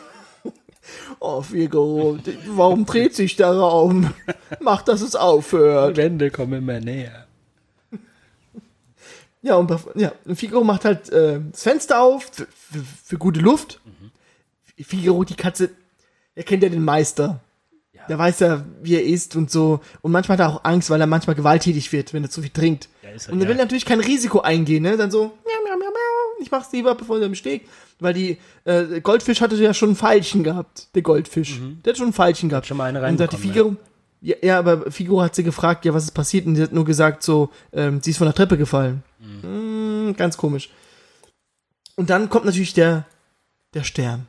[1.20, 4.14] Oh, Figaro, warum dreht sich der Raum?
[4.60, 5.98] Mach, dass es Die aufhört.
[5.98, 7.26] Wände kommen immer näher.
[9.42, 13.80] Ja, und ja, Figaro macht halt äh, das Fenster auf für, für, für gute Luft.
[14.78, 15.70] Figaro, die Katze,
[16.34, 17.40] er kennt ja den Meister.
[18.08, 19.80] Der weiß ja, wie er ist und so.
[20.02, 22.50] Und manchmal hat er auch Angst, weil er manchmal gewalttätig wird, wenn er zu viel
[22.50, 22.88] trinkt.
[23.02, 23.48] Ja, er, und er ja.
[23.50, 24.96] will natürlich kein Risiko eingehen, ne?
[24.96, 27.68] Dann so, miau, miau, miau, miau, ich mach's lieber, bevor er im Steg.
[28.00, 31.60] Weil die äh, Goldfisch hatte ja schon ein Pfeilchen gehabt, der Goldfisch.
[31.84, 32.66] Der hat schon ein Pfeilchen gehabt.
[32.66, 32.68] Mhm.
[32.68, 33.76] Schon mal eine Und da hat die Figaro,
[34.20, 36.46] ja, ja, aber Figaro hat sie gefragt, ja, was ist passiert?
[36.46, 39.02] Und sie hat nur gesagt, so, ähm, sie ist von der Treppe gefallen.
[39.42, 40.70] Mm, ganz komisch.
[41.96, 43.06] Und dann kommt natürlich der,
[43.74, 44.26] der Stern.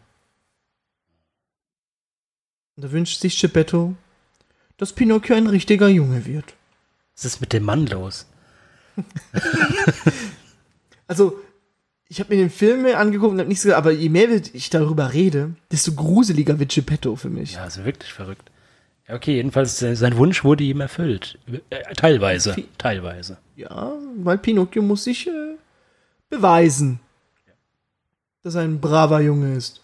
[2.79, 3.93] Und da wünscht sich Geppetto,
[4.77, 6.53] dass Pinocchio ein richtiger Junge wird.
[7.13, 8.25] Was ist mit dem Mann los?
[11.05, 11.37] Also,
[12.07, 15.11] ich habe mir den Film angeguckt und habe nichts gesagt, aber je mehr ich darüber
[15.11, 17.53] rede, desto gruseliger wird Geppetto für mich.
[17.53, 18.49] Ja, also wirklich verrückt.
[19.09, 21.37] Okay, jedenfalls, äh, sein Wunsch wurde ihm erfüllt.
[21.71, 22.55] Äh, teilweise.
[22.77, 23.39] Teilweise.
[23.57, 25.57] Ja, weil Pinocchio muss sich äh,
[26.29, 27.01] beweisen,
[28.43, 29.81] dass er ein braver Junge ist.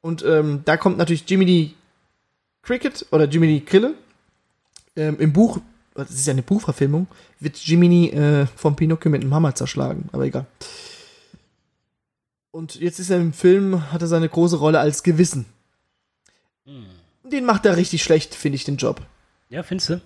[0.00, 1.76] Und ähm, da kommt natürlich Jiminy
[2.62, 3.94] Cricket oder Jiminy Krille.
[4.96, 5.60] Ähm, Im Buch,
[5.94, 7.06] das ist ja eine Buchverfilmung,
[7.38, 10.46] wird Jiminy äh, vom Pinocchio mit einem Hammer zerschlagen, aber egal.
[12.50, 15.46] Und jetzt ist er im Film, hat er seine große Rolle als Gewissen.
[17.22, 19.00] Den macht er richtig schlecht, finde ich, den Job.
[19.48, 20.00] Ja, findest du?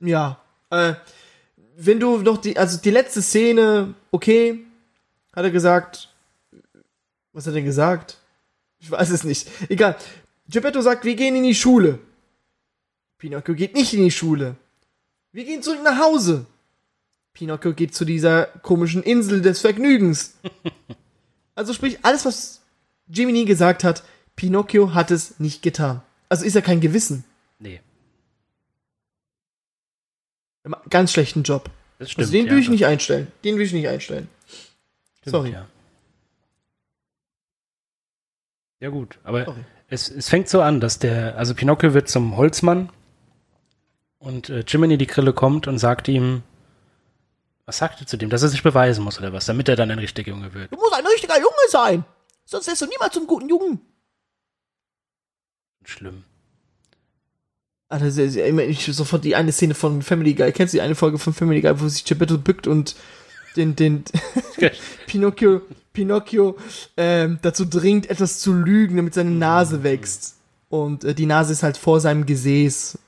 [0.00, 0.40] Ja.
[0.70, 0.94] Äh,
[1.76, 4.64] wenn du noch die, also die letzte Szene, okay,
[5.34, 6.08] hat er gesagt.
[7.32, 8.18] Was hat er denn gesagt?
[8.78, 9.48] Ich weiß es nicht.
[9.68, 9.96] Egal.
[10.50, 12.00] Geppetto sagt, wir gehen in die Schule.
[13.18, 14.56] Pinocchio geht nicht in die Schule.
[15.32, 16.46] Wir gehen zurück nach Hause.
[17.34, 20.36] Pinocchio geht zu dieser komischen Insel des Vergnügens.
[21.56, 22.62] Also sprich, alles, was
[23.06, 24.02] Jiminy gesagt hat,
[24.34, 26.00] Pinocchio hat es nicht getan.
[26.30, 27.24] Also ist er kein Gewissen.
[27.58, 27.82] Nee.
[30.88, 31.68] Ganz schlechten Job.
[31.98, 32.22] Das stimmt.
[32.22, 33.30] Also den ja, will ich nicht einstellen.
[33.44, 34.28] Den will ich nicht einstellen.
[35.18, 35.50] stimmt, sorry.
[35.50, 35.66] Ja.
[38.78, 39.64] ja gut, aber Sorry.
[39.90, 42.90] Es, es fängt so an, dass der, also Pinocchio wird zum Holzmann
[44.18, 46.42] und äh, Jiminy die Grille kommt und sagt ihm,
[47.66, 49.90] was sagt er zu dem, dass er sich beweisen muss oder was, damit er dann
[49.90, 50.72] ein richtiger Junge wird.
[50.72, 52.04] Du musst ein richtiger Junge sein.
[52.44, 53.80] Sonst wirst du niemals zum guten Jungen.
[55.84, 56.24] Schlimm.
[57.88, 60.52] Immer- ich sofort die eine Szene von Family Guy.
[60.52, 62.94] Kennst du die eine Folge von Family Guy, wo sich Geppetto bückt und
[63.56, 64.04] den, den
[65.06, 65.62] Pinocchio,
[65.92, 66.56] Pinocchio
[66.96, 70.36] ähm, dazu dringt, etwas zu lügen, damit seine Nase wächst.
[70.68, 72.98] Und äh, die Nase ist halt vor seinem Gesäß.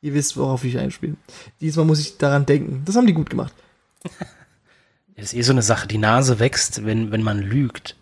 [0.00, 1.14] Ihr wisst, worauf ich einspiele.
[1.60, 2.82] Diesmal muss ich daran denken.
[2.84, 3.52] Das haben die gut gemacht.
[5.16, 7.96] Das ist eh so eine Sache, die Nase wächst, wenn, wenn man lügt.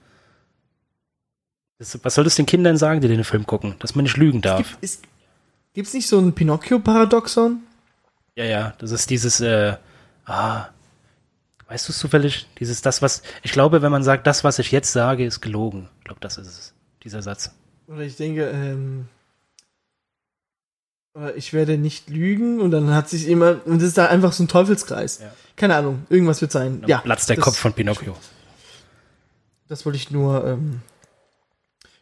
[1.79, 3.75] Das, was soll das den Kindern sagen, die den Film gucken?
[3.79, 4.59] Dass man nicht lügen darf.
[4.59, 5.03] Gibt, ist,
[5.73, 7.62] gibt's nicht so ein Pinocchio-Paradoxon?
[8.35, 9.77] Ja, ja, das ist dieses, äh,
[10.27, 10.67] ah,
[11.69, 12.47] weißt du es zufällig?
[12.59, 15.89] Dieses, das, was, ich glaube, wenn man sagt, das, was ich jetzt sage, ist gelogen.
[15.99, 17.53] Ich glaube, das ist es, dieser Satz.
[17.89, 19.09] Oder ich denke, ähm,
[21.35, 24.45] ich werde nicht lügen und dann hat sich immer, und das ist da einfach so
[24.45, 25.21] ein Teufelskreis.
[25.21, 25.33] Ja.
[25.57, 26.83] Keine Ahnung, irgendwas wird sein.
[26.83, 28.17] Dann ja, platzt der das, Kopf von Pinocchio.
[29.69, 30.81] Das wollte ich nur, ähm,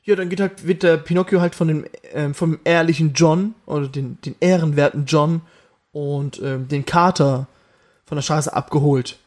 [0.03, 3.89] ja, dann geht halt, wird der Pinocchio halt von dem, ähm, vom ehrlichen John, oder
[3.89, 5.43] den, den ehrenwerten John
[5.93, 7.47] und ähm, den Kater
[8.05, 9.19] von der Straße abgeholt.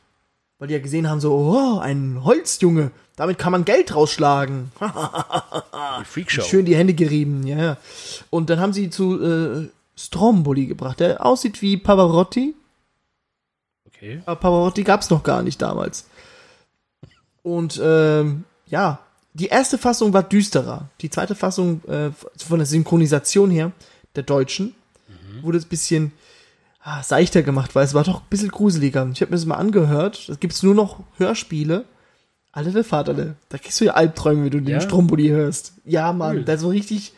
[0.59, 4.71] Weil die ja gesehen haben, so, oh, ein Holzjunge, damit kann man Geld rausschlagen.
[4.81, 6.41] Die Freakshow.
[6.41, 7.77] Schön die Hände gerieben, ja.
[8.29, 12.55] Und dann haben sie zu äh, Stromboli gebracht, der aussieht wie Pavarotti.
[13.87, 14.21] Okay.
[14.25, 16.07] Aber Pavarotti gab's noch gar nicht damals.
[17.43, 18.99] Und ähm, ja,
[19.33, 20.89] die erste Fassung war düsterer.
[21.01, 23.71] Die zweite Fassung äh, von der Synchronisation her,
[24.15, 24.75] der deutschen,
[25.41, 26.11] wurde es ein bisschen
[26.89, 29.07] ah, seichter gemacht, weil es war doch ein bisschen gruseliger.
[29.11, 30.29] Ich habe mir das mal angehört.
[30.29, 31.83] Es gibt nur noch Hörspiele.
[32.53, 33.35] Alle der Vaterle.
[33.49, 34.81] Da kriegst du ja Albträume, wenn du den Ja?
[34.81, 35.73] Stromboli hörst.
[35.85, 36.43] Ja, Mann, Cool.
[36.45, 37.13] der hat so richtig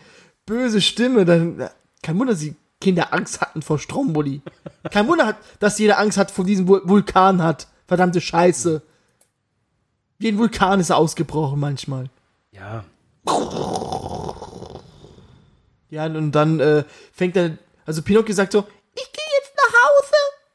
[0.45, 1.23] böse Stimme.
[1.23, 1.69] Dann,
[2.01, 4.41] kein Wunder, dass die Kinder Angst hatten vor Stromboli.
[4.91, 7.67] Kein Wunder, hat- dass jeder Angst hat vor diesem Vul- Vulkan hat.
[7.87, 8.81] Verdammte Scheiße.
[10.17, 12.09] Wie ein Vulkan ist er ausgebrochen manchmal.
[12.51, 12.83] Ja.
[15.89, 18.65] Ja, und dann äh, fängt er, also Pinocchio sagt so,
[18.95, 19.28] ich gehe.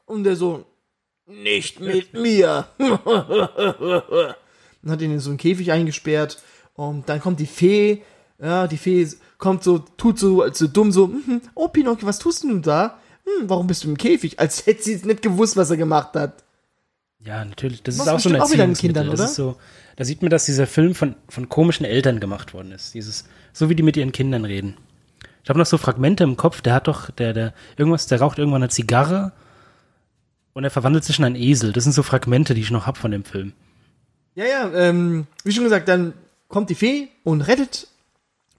[0.05, 0.65] Und der so,
[1.27, 2.67] nicht mit mir.
[2.77, 2.91] und
[4.91, 6.41] hat ihn in so einen Käfig eingesperrt.
[6.73, 8.01] Und dann kommt die Fee,
[8.39, 12.19] ja, die Fee kommt so, tut so, als so dumm so, mhm, oh Pinocchio, was
[12.19, 12.99] tust denn du da?
[13.23, 14.39] Hm, warum bist du im Käfig?
[14.39, 16.43] Als hätte sie jetzt nicht gewusst, was er gemacht hat.
[17.19, 17.81] Ja, natürlich.
[17.81, 18.67] Das Machst ist auch so ein auch wieder.
[18.73, 19.25] Kindern, das oder?
[19.25, 19.55] ist so,
[19.95, 22.93] da sieht man, dass dieser Film von, von komischen Eltern gemacht worden ist.
[22.93, 24.77] Dieses, so wie die mit ihren Kindern reden.
[25.43, 28.37] Ich habe noch so Fragmente im Kopf, der hat doch, der, der, irgendwas, der raucht
[28.37, 29.31] irgendwann eine Zigarre
[30.55, 31.73] und er verwandelt sich in einen Esel.
[31.73, 33.53] Das sind so Fragmente, die ich noch hab von dem Film.
[34.35, 36.13] Ja, ja, ähm, wie schon gesagt, dann
[36.47, 37.87] kommt die Fee und rettet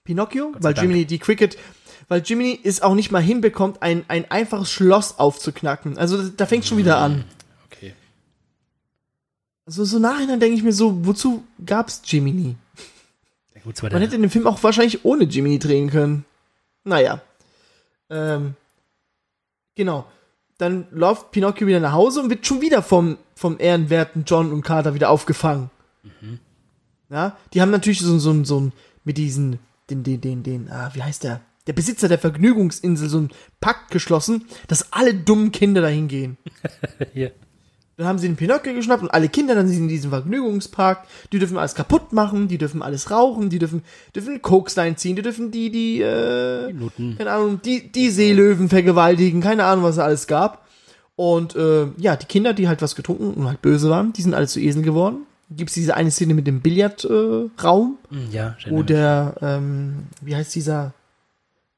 [0.05, 0.87] Pinocchio, weil Dank.
[0.87, 1.57] Jiminy die Cricket,
[2.09, 5.97] weil Jiminy es auch nicht mal hinbekommt, ein, ein einfaches Schloss aufzuknacken.
[5.97, 7.25] Also da, fängt schon wieder an.
[7.67, 7.95] Okay.
[9.65, 12.57] So, so nachhinein denke ich mir so, wozu gab's Jiminy?
[13.55, 16.27] Ja, gut, Man hätte den Film auch wahrscheinlich ohne Jiminy drehen können.
[16.85, 17.23] Naja.
[18.11, 18.55] Ähm,
[19.75, 20.07] genau.
[20.59, 24.63] Dann läuft Pinocchio wieder nach Hause und wird schon wieder vom, vom ehrenwerten John und
[24.63, 25.71] Carter wieder aufgefangen.
[27.11, 28.73] Ja, die haben natürlich so, so, so ein,
[29.05, 29.59] mit diesen,
[29.91, 31.41] den, den, den, den, ah, wie heißt der?
[31.67, 33.31] Der Besitzer der Vergnügungsinsel, so ein
[33.61, 36.37] Pakt geschlossen, dass alle dummen Kinder dahin gehen.
[37.13, 37.33] hier.
[37.97, 41.07] Dann haben sie den Pinocchio geschnappt und alle Kinder dann sind in diesem Vergnügungspark.
[41.33, 43.83] Die dürfen alles kaputt machen, die dürfen alles rauchen, die dürfen,
[44.15, 47.17] dürfen Kokslein ziehen, die dürfen die, die, äh, Minuten.
[47.17, 50.67] keine Ahnung, die, die Seelöwen vergewaltigen, keine Ahnung, was es alles gab.
[51.15, 54.35] Und äh, ja, die Kinder, die halt was getrunken und halt böse waren, die sind
[54.35, 55.21] alle zu Eseln geworden.
[55.49, 60.93] Gibt's diese eine Szene mit dem Billardraum, äh, Ja, wo der, ähm, wie heißt dieser,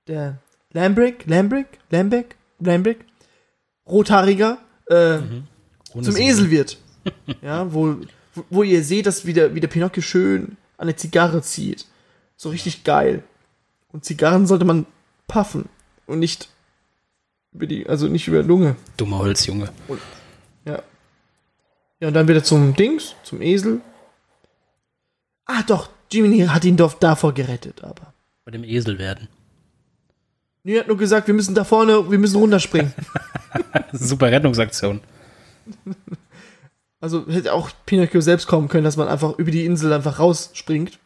[0.09, 0.39] der
[0.73, 3.05] Lambrick, Lambrick, Lambeck, Lambrick,
[3.87, 4.59] rothaariger,
[4.89, 5.19] äh,
[6.05, 6.17] Zum.
[6.17, 6.79] Esel wird.
[7.43, 7.97] ja, wo,
[8.51, 11.87] wo- ihr seht, dass wieder, wie der Pinocchio schön an eine Zigarre zieht.
[12.37, 13.23] So richtig geil.
[13.93, 14.87] Und Zigarren sollte man
[15.27, 15.69] puffen
[16.07, 16.49] und nicht
[17.53, 18.77] über die, also nicht über die Lunge.
[18.97, 19.71] Dummer Holzjunge.
[20.65, 20.83] Ja.
[22.01, 23.81] Ja, und dann wieder zum Dings, zum Esel.
[25.47, 28.13] Ah, doch, Jiminy hat ihn doch davor gerettet, aber.
[28.45, 29.29] Bei dem Esel werden.
[30.63, 32.93] Nee, er hat nur gesagt, wir müssen da vorne, wir müssen runterspringen.
[33.93, 35.01] Super Rettungsaktion.
[37.01, 40.99] Also hätte auch Pinocchio selbst kommen können, dass man einfach über die Insel einfach rausspringt.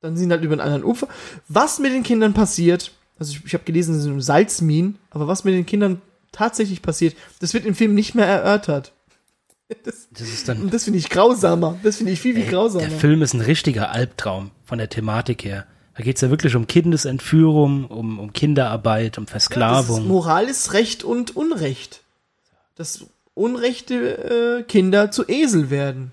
[0.00, 1.08] Dann sind halt über einen anderen Ufer.
[1.48, 5.28] Was mit den Kindern passiert, also ich, ich habe gelesen, sie sind im Salzminen, aber
[5.28, 8.92] was mit den Kindern tatsächlich passiert, das wird im Film nicht mehr erörtert.
[9.84, 10.68] Das, Das ist dann.
[10.68, 11.78] das finde ich grausamer.
[11.82, 12.86] Das finde ich viel, viel Ey, grausamer.
[12.88, 15.66] der Film ist ein richtiger Albtraum von der Thematik her.
[15.96, 20.06] Da geht es ja wirklich um Kindesentführung, um, um Kinderarbeit, um Ja, das ist, Versklavung.
[20.06, 22.02] Moral ist Recht und Unrecht.
[22.74, 26.12] Dass unrechte äh, Kinder zu Esel werden.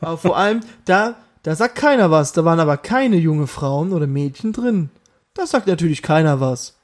[0.00, 2.32] aber vor allem, da, da sagt keiner was.
[2.32, 4.90] Da waren aber keine junge Frauen oder Mädchen drin.
[5.34, 6.76] Da sagt natürlich keiner was.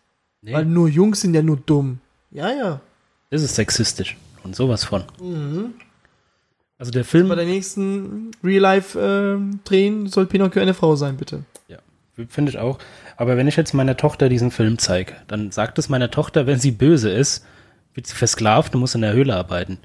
[0.42, 2.00] nee, Weil nur Jungs sind ja nur dumm.
[2.30, 2.80] Ja, ja.
[3.30, 4.16] das ist sexistisch.
[4.44, 5.04] Und sowas von.
[6.78, 7.28] Also der Film.
[7.28, 11.44] Bei der nächsten Real-Life-Drehen soll Pinocchio eine Frau sein, bitte.
[11.68, 11.78] Ja,
[12.28, 12.78] finde ich auch.
[13.16, 16.58] Aber wenn ich jetzt meiner Tochter diesen Film zeige, dann sagt es meiner Tochter, wenn
[16.58, 17.44] sie böse ist,
[17.94, 19.78] wird sie versklavt und muss in der Höhle arbeiten.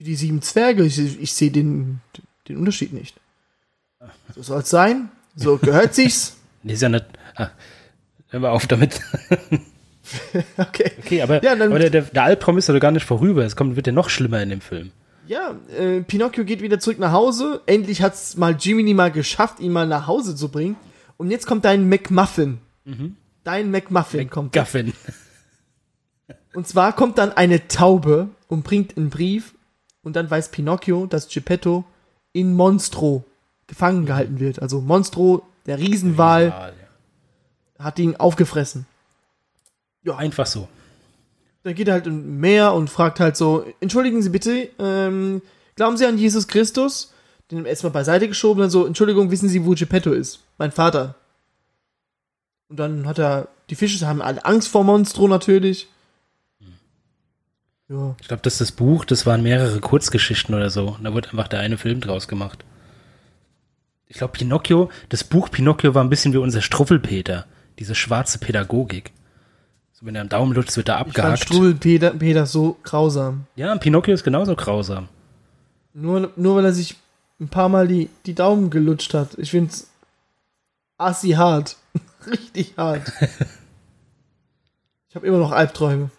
[0.00, 2.00] Die sieben Zwerge, ich, ich sehe den,
[2.48, 3.16] den Unterschied nicht.
[4.34, 5.10] So soll es sein.
[5.34, 6.34] So gehört sich's.
[6.64, 7.06] Nee, ist ja nicht.
[7.36, 7.50] Ah,
[8.28, 9.00] hör mal auf damit.
[10.56, 10.92] Okay.
[10.98, 13.44] Okay, aber, Ja, aber der, der, der Albtraum ist ja doch gar nicht vorüber.
[13.44, 14.90] Es kommt, wird ja noch schlimmer in dem Film.
[15.26, 17.60] Ja, äh, Pinocchio geht wieder zurück nach Hause.
[17.66, 20.76] Endlich hat's mal Jiminy mal geschafft, ihn mal nach Hause zu bringen.
[21.18, 22.58] Und jetzt kommt dein McMuffin.
[23.44, 24.52] Dein McMuffin kommt.
[24.52, 24.94] Gaffin.
[26.54, 29.54] Und zwar kommt dann eine Taube und bringt einen Brief.
[30.02, 31.84] Und dann weiß Pinocchio, dass Geppetto
[32.32, 33.24] in Monstro
[33.66, 34.62] gefangen gehalten wird.
[34.62, 36.46] Also Monstro, der Riesenwal,
[37.78, 38.86] Ja, hat ihn aufgefressen.
[40.16, 40.68] Einfach so.
[41.64, 45.42] Dann geht er halt im Meer und fragt halt so, entschuldigen Sie bitte, ähm,
[45.76, 47.12] glauben Sie an Jesus Christus?
[47.50, 50.40] Den erstmal beiseite geschoben, dann so, Entschuldigung, wissen Sie, wo Geppetto ist?
[50.56, 51.14] Mein Vater.
[52.68, 55.88] Und dann hat er, die Fische haben alle Angst vor Monstro natürlich.
[57.88, 60.88] Ja, Ich glaube, das ist das Buch, das waren mehrere Kurzgeschichten oder so.
[60.90, 62.64] Und da wurde einfach der eine Film draus gemacht.
[64.06, 67.46] Ich glaube, Pinocchio, das Buch Pinocchio war ein bisschen wie unser Struffelpeter.
[67.78, 69.12] Diese schwarze Pädagogik.
[69.92, 71.40] So, wenn er am Daumen lutscht, wird er ich fand abgehakt.
[71.44, 73.46] Struwelpeter Peter so grausam.
[73.56, 75.08] Ja, Pinocchio ist genauso grausam.
[75.92, 76.96] Nur, nur weil er sich
[77.40, 79.36] ein paar Mal die, die Daumen gelutscht hat.
[79.38, 79.90] Ich find's
[80.98, 81.76] assi hart.
[82.26, 83.10] Richtig hart.
[85.08, 86.10] ich habe immer noch Albträume.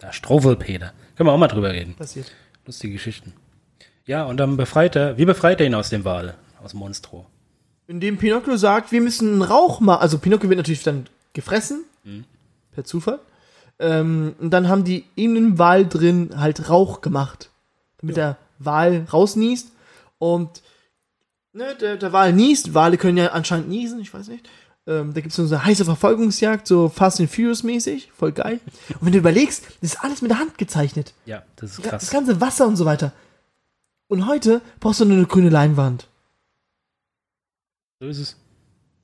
[0.00, 0.08] Ja.
[0.08, 0.92] Der Struffelpeter.
[1.16, 1.94] Können wir auch mal drüber reden.
[1.94, 2.30] Passiert.
[2.66, 3.32] Lustige Geschichten.
[4.06, 6.34] Ja, und dann befreit er, wie befreit er ihn aus dem Wal?
[6.62, 7.26] Aus Monstro.
[7.86, 10.00] Indem Pinocchio sagt, wir müssen einen Rauch machen.
[10.02, 11.84] Also Pinocchio wird natürlich dann gefressen.
[12.72, 13.18] Per Zufall.
[13.78, 17.50] Ähm, und dann haben die in dem Wal drin halt Rauch gemacht.
[18.00, 19.72] Damit der Wal rausniest.
[20.18, 20.62] Und
[21.52, 22.74] ne, der, der Wal niest.
[22.74, 24.48] Wale können ja anscheinend niesen, ich weiß nicht.
[24.88, 28.10] Ähm, da gibt es so eine heiße Verfolgungsjagd, so Fast and Furious mäßig.
[28.16, 28.58] Voll geil.
[28.88, 31.12] Und wenn du überlegst, das ist alles mit der Hand gezeichnet.
[31.26, 32.10] Ja, das ist Das krass.
[32.10, 33.12] ganze Wasser und so weiter.
[34.08, 36.08] Und heute brauchst du nur eine grüne Leinwand.
[38.00, 38.36] So ist es.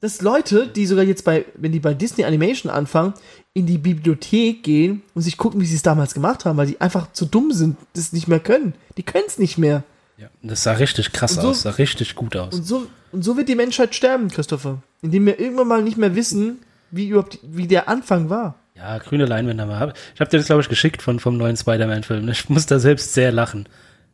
[0.01, 3.15] dass Leute, die sogar jetzt bei, wenn die bei Disney Animation anfangen,
[3.55, 6.81] in die Bibliothek gehen und sich gucken, wie sie es damals gemacht haben, weil die
[6.81, 8.75] einfach zu dumm sind, das nicht mehr können.
[8.97, 9.83] Die können es nicht mehr.
[10.17, 12.55] Ja, das sah richtig krass so- aus, sah richtig gut aus.
[12.55, 14.83] Und so, und so wird die Menschheit sterben, Christopher.
[15.05, 18.55] Indem wir irgendwann mal nicht mehr wissen, wie überhaupt, wie der Anfang war.
[18.75, 19.93] Ja, grüne Leinwände haben wir.
[20.15, 22.27] Ich habe dir das, glaube ich, geschickt von, vom neuen Spider-Man-Film.
[22.31, 23.69] Ich muss da selbst sehr lachen.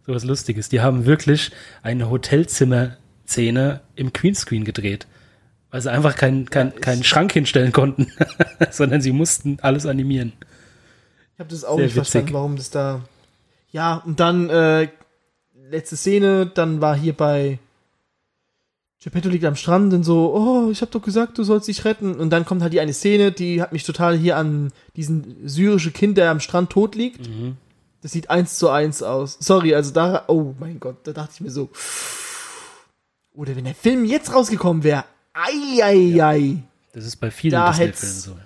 [0.05, 0.69] So was Lustiges.
[0.69, 1.53] Die haben wirklich
[1.85, 5.07] eine Hotelzimmer-Szene im Queenscreen gedreht.
[5.71, 8.09] Weil sie einfach keinen kein, keinen Schrank hinstellen konnten,
[8.71, 10.33] sondern sie mussten alles animieren.
[11.35, 12.35] Ich habe das auch Sehr nicht verstanden, witzig.
[12.35, 13.03] warum das da.
[13.71, 14.89] Ja, und dann, äh,
[15.71, 17.61] letzte Szene, dann war hier bei
[19.03, 22.15] Geppetto liegt am Strand und so, oh, ich hab doch gesagt, du sollst dich retten.
[22.17, 25.91] Und dann kommt halt die eine Szene, die hat mich total hier an diesen syrische
[25.91, 27.27] Kind, der am Strand tot liegt.
[27.27, 27.57] Mhm.
[28.03, 29.39] Das sieht eins zu eins aus.
[29.41, 31.71] Sorry, also da, oh mein Gott, da dachte ich mir so.
[33.33, 36.57] Oder wenn der Film jetzt rausgekommen wäre, ei, ei, ei.
[36.93, 38.37] Das ist bei vielen Disney-Filmen so.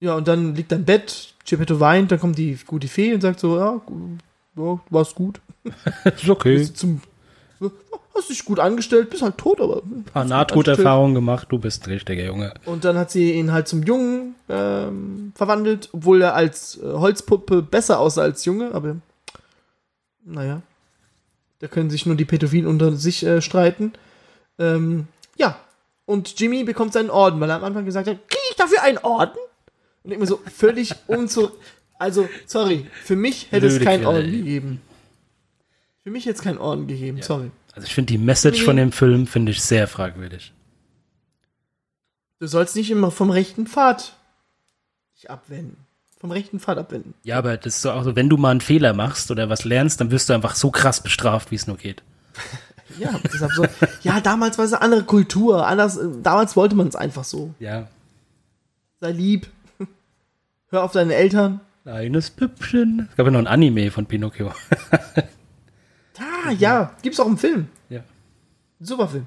[0.00, 3.20] Ja, und dann liegt er im Bett, Geppetto weint, dann kommt die gute Fee und
[3.20, 3.80] sagt so, ja,
[4.56, 5.40] ja war's gut.
[6.04, 6.58] ist okay.
[6.58, 7.00] Bis zum,
[8.16, 9.82] Hast dich gut angestellt, bist halt tot, aber.
[10.12, 12.54] Paar Nahtoderfahrungen gemacht, du bist ein richtiger Junge.
[12.64, 17.62] Und dann hat sie ihn halt zum Jungen ähm, verwandelt, obwohl er als äh, Holzpuppe
[17.62, 18.96] besser aussah als Junge, aber
[20.24, 20.62] naja.
[21.60, 23.92] Da können sich nur die Pädophilen unter sich äh, streiten.
[24.58, 25.58] Ähm, ja.
[26.04, 28.98] Und Jimmy bekommt seinen Orden, weil er am Anfang gesagt hat, kriege ich dafür einen
[28.98, 29.38] Orden?
[30.04, 31.50] Und ich mir so völlig unzu...
[31.98, 34.82] Also, sorry, für mich hätte es Blöde keinen Quelle, Orden gegeben.
[36.04, 37.50] Für mich hätte es keinen Orden gegeben, sorry.
[37.76, 40.52] Also ich finde die Message von dem Film finde ich sehr fragwürdig.
[42.38, 44.16] Du sollst nicht immer vom rechten Pfad
[45.14, 45.76] dich abwenden.
[46.18, 47.12] Vom rechten Pfad abwenden.
[47.22, 49.66] Ja, aber das ist so auch so, wenn du mal einen Fehler machst oder was
[49.66, 52.02] lernst, dann wirst du einfach so krass bestraft, wie es nur geht.
[52.98, 53.66] Ja, deshalb so.
[54.04, 55.66] ja, damals war es eine andere Kultur.
[55.66, 57.52] Anders, äh, damals wollte man es einfach so.
[57.58, 57.88] Ja.
[59.00, 59.48] Sei lieb.
[60.70, 61.60] Hör auf deine Eltern.
[61.82, 63.08] Kleines Püppchen.
[63.10, 64.54] Es gab ja noch ein Anime von Pinocchio.
[66.44, 67.68] Ah, ja, gibt's auch im Film.
[67.88, 68.00] ja.
[68.80, 69.26] Super Film.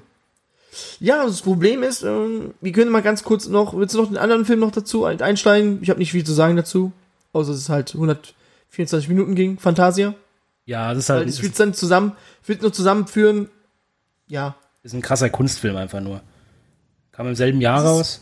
[1.00, 4.16] Ja, das Problem ist, ähm, wir können mal ganz kurz noch, willst du noch den
[4.16, 5.80] anderen Film noch dazu ein- einsteigen?
[5.82, 6.92] Ich habe nicht viel zu sagen dazu,
[7.32, 10.14] außer dass es halt 124 Minuten ging, Fantasia.
[10.66, 12.12] Ja, das ist halt ich will es dann zusammen,
[12.46, 13.48] will nur zusammenführen.
[14.28, 14.54] Ja,
[14.84, 16.20] ist ein krasser Kunstfilm einfach nur.
[17.10, 18.20] Kam im selben Jahr raus.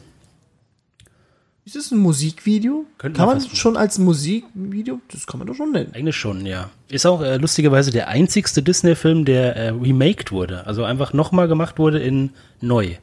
[1.68, 2.86] Ist es ein Musikvideo?
[2.96, 5.00] Könnte kann man schon als Musikvideo?
[5.12, 5.92] Das kann man doch schon nennen.
[5.94, 6.70] Eigentlich schon, ja.
[6.88, 10.66] Ist auch äh, lustigerweise der einzigste Disney-Film, der äh, remaked wurde.
[10.66, 12.30] Also einfach nochmal gemacht wurde in
[12.62, 12.94] neu.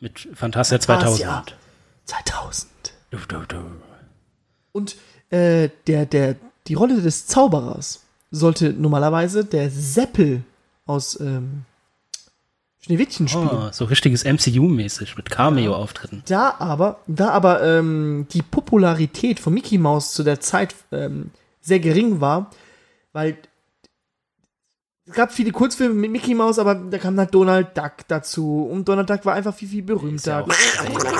[0.00, 1.24] Mit Fantasia 2000.
[1.24, 1.56] Fantasia.
[2.06, 2.68] 2000.
[3.12, 3.56] Du, du, du.
[4.72, 4.96] Und
[5.30, 6.34] äh, der, der,
[6.66, 10.42] die Rolle des Zauberers sollte normalerweise der Seppel
[10.84, 11.62] aus ähm,
[12.84, 13.48] Schneewittchen spielen.
[13.50, 16.22] Oh, so richtiges MCU-mäßig mit Cameo-Auftritten.
[16.26, 21.30] Da aber, da aber ähm, die Popularität von Mickey Mouse zu der Zeit ähm,
[21.62, 22.50] sehr gering war,
[23.14, 23.38] weil
[25.06, 28.86] es gab viele Kurzfilme mit Mickey Mouse, aber da kam dann Donald Duck dazu und
[28.86, 30.46] Donald Duck war einfach viel, viel ja berühmter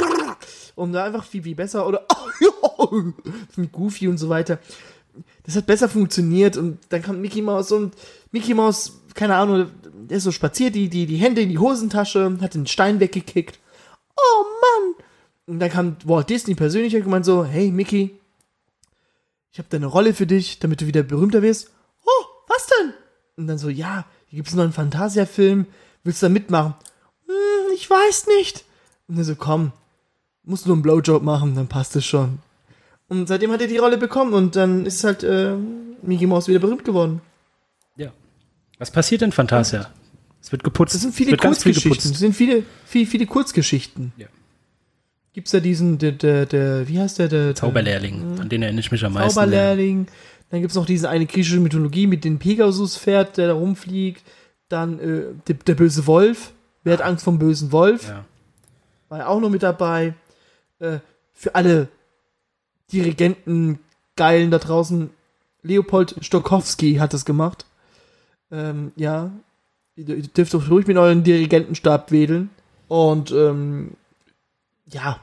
[0.74, 2.06] und da einfach viel, viel besser oder
[3.56, 4.58] mit Goofy und so weiter.
[5.44, 7.94] Das hat besser funktioniert und dann kam Mickey Mouse und
[8.32, 12.38] Mickey Mouse, keine Ahnung, der ist so spaziert, die, die, die Hände in die Hosentasche,
[12.40, 13.58] hat den Stein weggekickt.
[14.16, 14.94] Oh Mann!
[15.46, 18.18] Und dann kam Walt Disney persönlich und gemeint so, hey Mickey,
[19.52, 21.70] ich habe da eine Rolle für dich, damit du wieder berühmter wirst.
[22.04, 22.94] Oh, was denn?
[23.36, 25.66] Und dann so, ja, hier gibt's noch einen Fantasia-Film,
[26.02, 26.74] willst du da mitmachen?
[27.26, 28.64] Hm, ich weiß nicht.
[29.06, 29.72] Und dann so, komm,
[30.42, 32.38] musst nur einen Blowjob machen, dann passt es schon.
[33.08, 35.56] Und seitdem hat er die Rolle bekommen und dann ist halt äh,
[36.02, 37.20] Mickey Mouse wieder berühmt geworden.
[38.78, 39.90] Was passiert in Fantasia?
[40.40, 40.94] Es wird geputzt.
[40.94, 41.90] Das sind Es viele Kurzgeschichten.
[41.90, 42.16] Geputzt.
[42.16, 44.12] sind viele, viele, viele Kurzgeschichten.
[44.16, 44.26] Ja.
[45.32, 48.80] Gibt's da diesen, der, der, der, wie heißt der, der, der Zauberlehrling, an den erinnere
[48.80, 49.30] ich mich am meisten.
[49.30, 50.06] Zauberlehrling.
[50.50, 54.22] Dann gibt's noch diese eine griechische Mythologie mit dem Pegasus-Pferd, der da rumfliegt.
[54.68, 56.52] Dann äh, der, der böse Wolf.
[56.84, 58.08] Wer hat Angst vom bösen Wolf?
[58.08, 58.24] Ja.
[59.08, 60.14] War ja auch noch mit dabei.
[60.78, 60.98] Äh,
[61.32, 61.88] für alle
[62.92, 63.80] Dirigenten
[64.16, 65.10] Geilen da draußen.
[65.62, 67.64] Leopold Stokowski hat das gemacht.
[68.50, 69.30] Ähm, ja.
[69.96, 72.50] Ihr, ihr dürft doch ruhig mit euren Dirigentenstab wedeln.
[72.88, 73.92] Und ähm,
[74.86, 75.20] ja,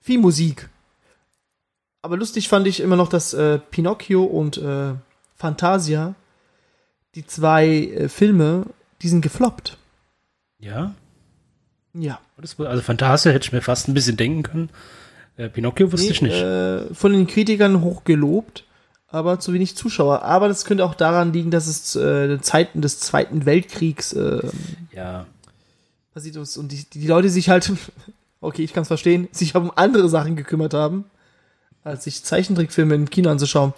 [0.00, 0.68] viel Musik.
[2.02, 4.94] Aber lustig fand ich immer noch, dass äh, Pinocchio und äh,
[5.34, 6.14] Fantasia,
[7.14, 8.66] die zwei äh, Filme,
[9.02, 9.76] die sind gefloppt.
[10.58, 10.94] ja.
[11.94, 12.20] Ja.
[12.36, 14.70] Also Fantasia hätte ich mir fast ein bisschen denken können.
[15.36, 16.34] Äh, Pinocchio wusste ich nicht.
[16.34, 18.64] Äh, von den Kritikern hoch gelobt,
[19.08, 20.22] aber zu wenig Zuschauer.
[20.22, 24.48] Aber das könnte auch daran liegen, dass es äh, Zeiten des Zweiten Weltkriegs äh,
[24.92, 25.26] ja.
[26.12, 27.72] passiert ist und die, die Leute sich halt,
[28.40, 31.04] okay, ich kann es verstehen, sich um andere Sachen gekümmert haben,
[31.82, 33.72] als sich Zeichentrickfilme im Kino anzuschauen.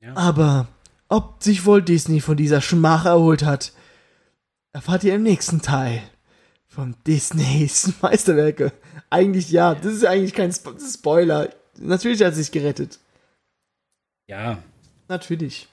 [0.00, 0.16] Ja.
[0.16, 0.68] Aber
[1.08, 3.72] ob sich Walt Disney von dieser Schmach erholt hat,
[4.72, 6.02] erfahrt ihr im nächsten Teil
[6.68, 8.72] von Disneys Meisterwerke.
[9.08, 11.48] Eigentlich ja, das ist ja eigentlich kein Spo Spoiler.
[11.78, 12.98] Natürlich hat er sich gerettet.
[14.30, 14.58] Ja.
[15.08, 15.66] Natürlich.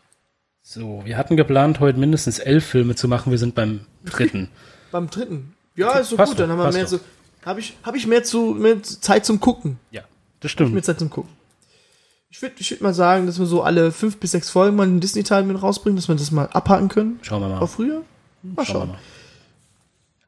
[0.64, 3.30] So, wir hatten geplant, heute mindestens elf Filme zu machen.
[3.32, 4.49] Wir sind beim dritten.
[4.91, 5.53] Beim dritten.
[5.76, 6.99] Ja, ist so Passt gut, dann haben wir mehr so.
[7.45, 9.78] Habe ich, hab ich mehr zu mehr Zeit zum Gucken.
[9.91, 10.01] ja,
[10.39, 10.86] das Mehr stimmt.
[10.86, 11.30] Zeit zum Gucken.
[12.30, 14.84] Ich würde ich würd mal sagen, dass wir so alle fünf bis sechs Folgen mal
[14.88, 17.20] einen Disney-Teil mit rausbringen, dass wir das mal abhaken können.
[17.22, 17.60] Schauen wir mal.
[17.60, 18.01] Auch früher.
[18.41, 18.88] Mal Schauen schauen.
[18.89, 18.99] mal.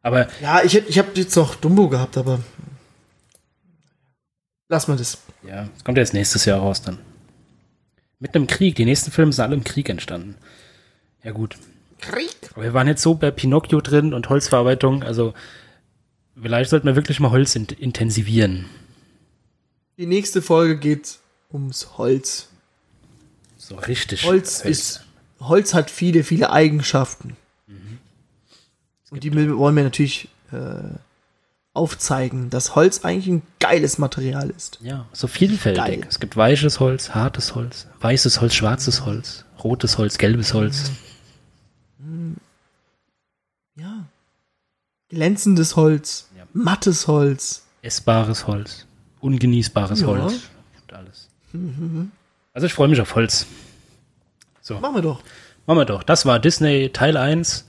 [0.02, 2.40] Aber Ja, ich, ich habe jetzt noch Dumbo gehabt, aber
[4.68, 5.18] lass mal das.
[5.48, 7.00] ja, es kommt ja jetzt nächstes Jahr raus dann.
[8.20, 8.76] Mit einem Krieg.
[8.76, 10.36] Die nächsten Filme sind alle im Krieg entstanden.
[11.24, 11.58] Ja, gut.
[12.00, 12.36] Krieg.
[12.54, 15.04] Aber wir waren jetzt so bei Pinocchio drin und Holzverarbeitung.
[15.04, 15.34] Also,
[16.42, 18.66] vielleicht sollten wir wirklich mal Holz int intensivieren.
[19.98, 21.20] Die nächste Folge geht
[21.52, 22.50] ums Holz.
[23.58, 24.24] So richtig.
[24.24, 25.06] Holz ist,
[25.40, 27.36] Holz hat viele, viele Eigenschaften.
[29.12, 30.98] Und die wollen wir natürlich äh,
[31.80, 34.78] aufzeigen, dass Holz eigentlich ein geiles Material ist.
[34.82, 35.84] Ja, so vielfältig.
[35.84, 36.02] Geil.
[36.08, 40.92] Es gibt weiches Holz, hartes Holz, weißes Holz, schwarzes Holz, rotes Holz, gelbes Holz.
[43.76, 44.06] Ja.
[45.10, 46.44] Glänzendes Holz, Ja.
[46.54, 47.66] mattes Holz.
[47.82, 48.86] Essbares Holz,
[49.22, 50.08] ungenießbares Ja.
[50.08, 50.34] Holz.
[50.82, 51.30] Und alles.
[52.54, 53.46] Also ich freue mich auf Holz.
[54.62, 55.24] So, Machen wir doch.
[55.66, 56.04] machen wir doch.
[56.04, 57.66] Das war Disney Teil 1.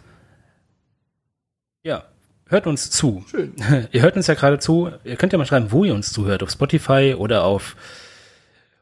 [1.82, 2.04] Ja,
[2.50, 3.24] hört uns zu.
[3.30, 3.54] Schön.
[3.92, 4.90] Ihr hört uns ja gerade zu.
[5.04, 6.42] Ihr könnt ja mal schreiben, wo ihr uns zuhört.
[6.42, 7.76] Auf Spotify oder auf.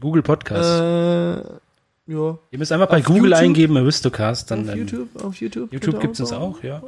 [0.00, 0.80] Google Podcast.
[0.80, 2.38] Äh, ja.
[2.50, 3.38] ihr müsst einfach bei auf Google YouTube?
[3.38, 4.50] eingeben, Aristocast.
[4.50, 5.72] Dann auf YouTube, auf YouTube.
[5.72, 6.58] YouTube ihr gibt's uns auch.
[6.58, 6.82] auch, ja.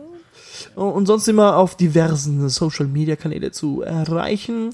[0.74, 4.70] Und sonst immer auf diversen Social Media Kanäle zu erreichen.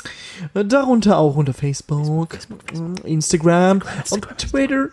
[0.54, 2.38] Darunter auch unter Facebook,
[3.04, 4.88] Instagram, und Twitter.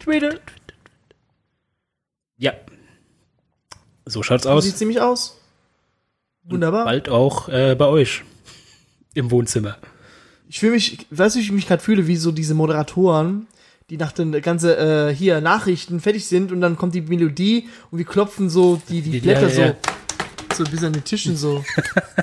[0.00, 0.34] Twitter.
[2.38, 2.52] Ja.
[4.04, 4.64] So schaut's aus.
[4.64, 5.38] Sieht ziemlich aus.
[6.44, 6.84] Wunderbar.
[6.84, 8.22] Bald auch äh, bei euch.
[9.14, 9.76] Im Wohnzimmer.
[10.48, 13.46] Ich fühle mich, weißt du, wie ich mich gerade fühle, wie so diese Moderatoren,
[13.90, 17.98] die nach den ganze äh, hier Nachrichten fertig sind und dann kommt die Melodie und
[17.98, 19.74] wir klopfen so die, die Blätter ja, ja.
[20.50, 21.64] so, so bis an den Tischen so.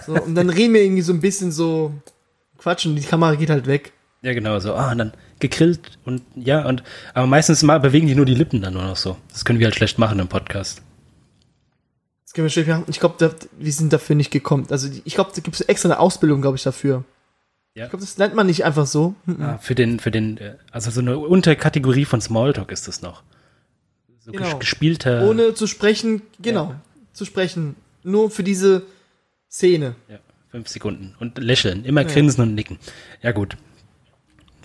[0.05, 0.13] so.
[0.13, 1.93] Und dann reden wir irgendwie so ein bisschen so
[2.57, 3.93] quatschen, die Kamera geht halt weg.
[4.21, 8.15] Ja, genau, so, ah, und dann gegrillt und ja, und aber meistens mal bewegen die
[8.15, 9.15] nur die Lippen dann nur noch so.
[9.31, 10.81] Das können wir halt schlecht machen im Podcast.
[12.29, 12.83] Das können wir machen.
[12.87, 14.67] Ich glaube, wir sind dafür nicht gekommen.
[14.69, 17.03] Also ich glaube, da gibt es extra eine Ausbildung, glaube ich, dafür.
[17.73, 17.85] Ja.
[17.85, 19.15] Ich glaube, das lernt man nicht einfach so.
[19.25, 19.41] Mhm.
[19.41, 23.23] Ah, für den, für den, äh, also so eine Unterkategorie von Smalltalk ist das noch.
[24.19, 24.45] So Genau.
[24.45, 25.27] ges- gespielter.
[25.27, 26.75] Ohne zu sprechen, genau,
[27.13, 27.75] zu sprechen.
[28.03, 28.83] Nur für diese
[29.49, 29.95] Szene.
[30.07, 30.19] Ja,
[30.51, 31.15] fünf Sekunden.
[31.19, 31.83] Und lächeln.
[31.83, 32.77] Immer grinsen und nicken.
[33.23, 33.57] Ja, gut.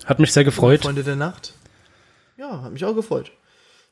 [0.04, 0.82] Hat mich sehr gefreut.
[0.82, 1.54] Freunde der Nacht.
[2.36, 3.32] Ja, hat mich auch gefreut.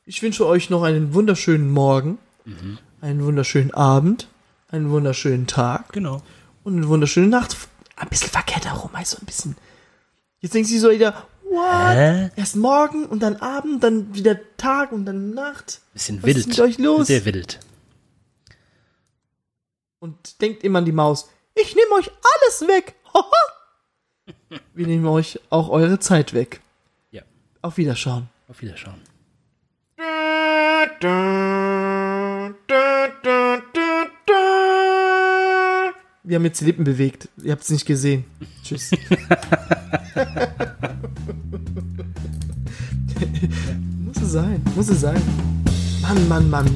[0.05, 2.77] Ich wünsche euch noch einen wunderschönen Morgen, Mhm.
[3.03, 4.27] Einen wunderschönen Abend,
[4.69, 6.21] einen wunderschönen Tag Genau.
[6.63, 7.55] und eine wunderschöne Nacht.
[7.97, 9.55] Ein bisschen verkehrt herum, also ein bisschen.
[10.39, 11.95] Jetzt denkt sie so wieder, what?
[11.95, 12.31] Hä?
[12.35, 15.81] Erst morgen und dann Abend, dann wieder Tag und dann Nacht.
[15.93, 16.37] Bisschen Was wild.
[16.37, 17.07] ist mit euch los?
[17.07, 17.59] Sehr wild.
[19.99, 22.95] Und denkt immer an die Maus, ich nehme euch alles weg.
[24.73, 26.61] Wir nehmen euch auch eure Zeit weg.
[27.11, 27.21] Ja.
[27.61, 28.29] Auf Wiederschauen.
[28.47, 29.01] Auf Wiederschauen.
[36.25, 37.27] Wir haben jetzt die Lippen bewegt.
[37.43, 38.23] Ihr habt es nicht gesehen.
[38.63, 38.91] Tschüss.
[44.05, 44.61] muss es sein.
[44.73, 45.21] Muss es sein.
[46.01, 46.69] Mann, Mann, Mann.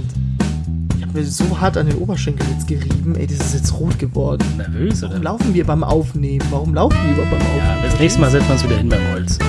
[0.98, 3.16] Ich habe mir so hart an den Oberschenkel jetzt gerieben.
[3.16, 4.44] Ey, das ist jetzt rot geworden.
[4.58, 5.12] Nervös, oder?
[5.12, 6.46] Warum laufen wir beim Aufnehmen?
[6.50, 7.68] Warum laufen wir überhaupt beim Aufnehmen?
[7.68, 9.40] Ja, das nächste Mal setzt man uns wieder hin beim Holz.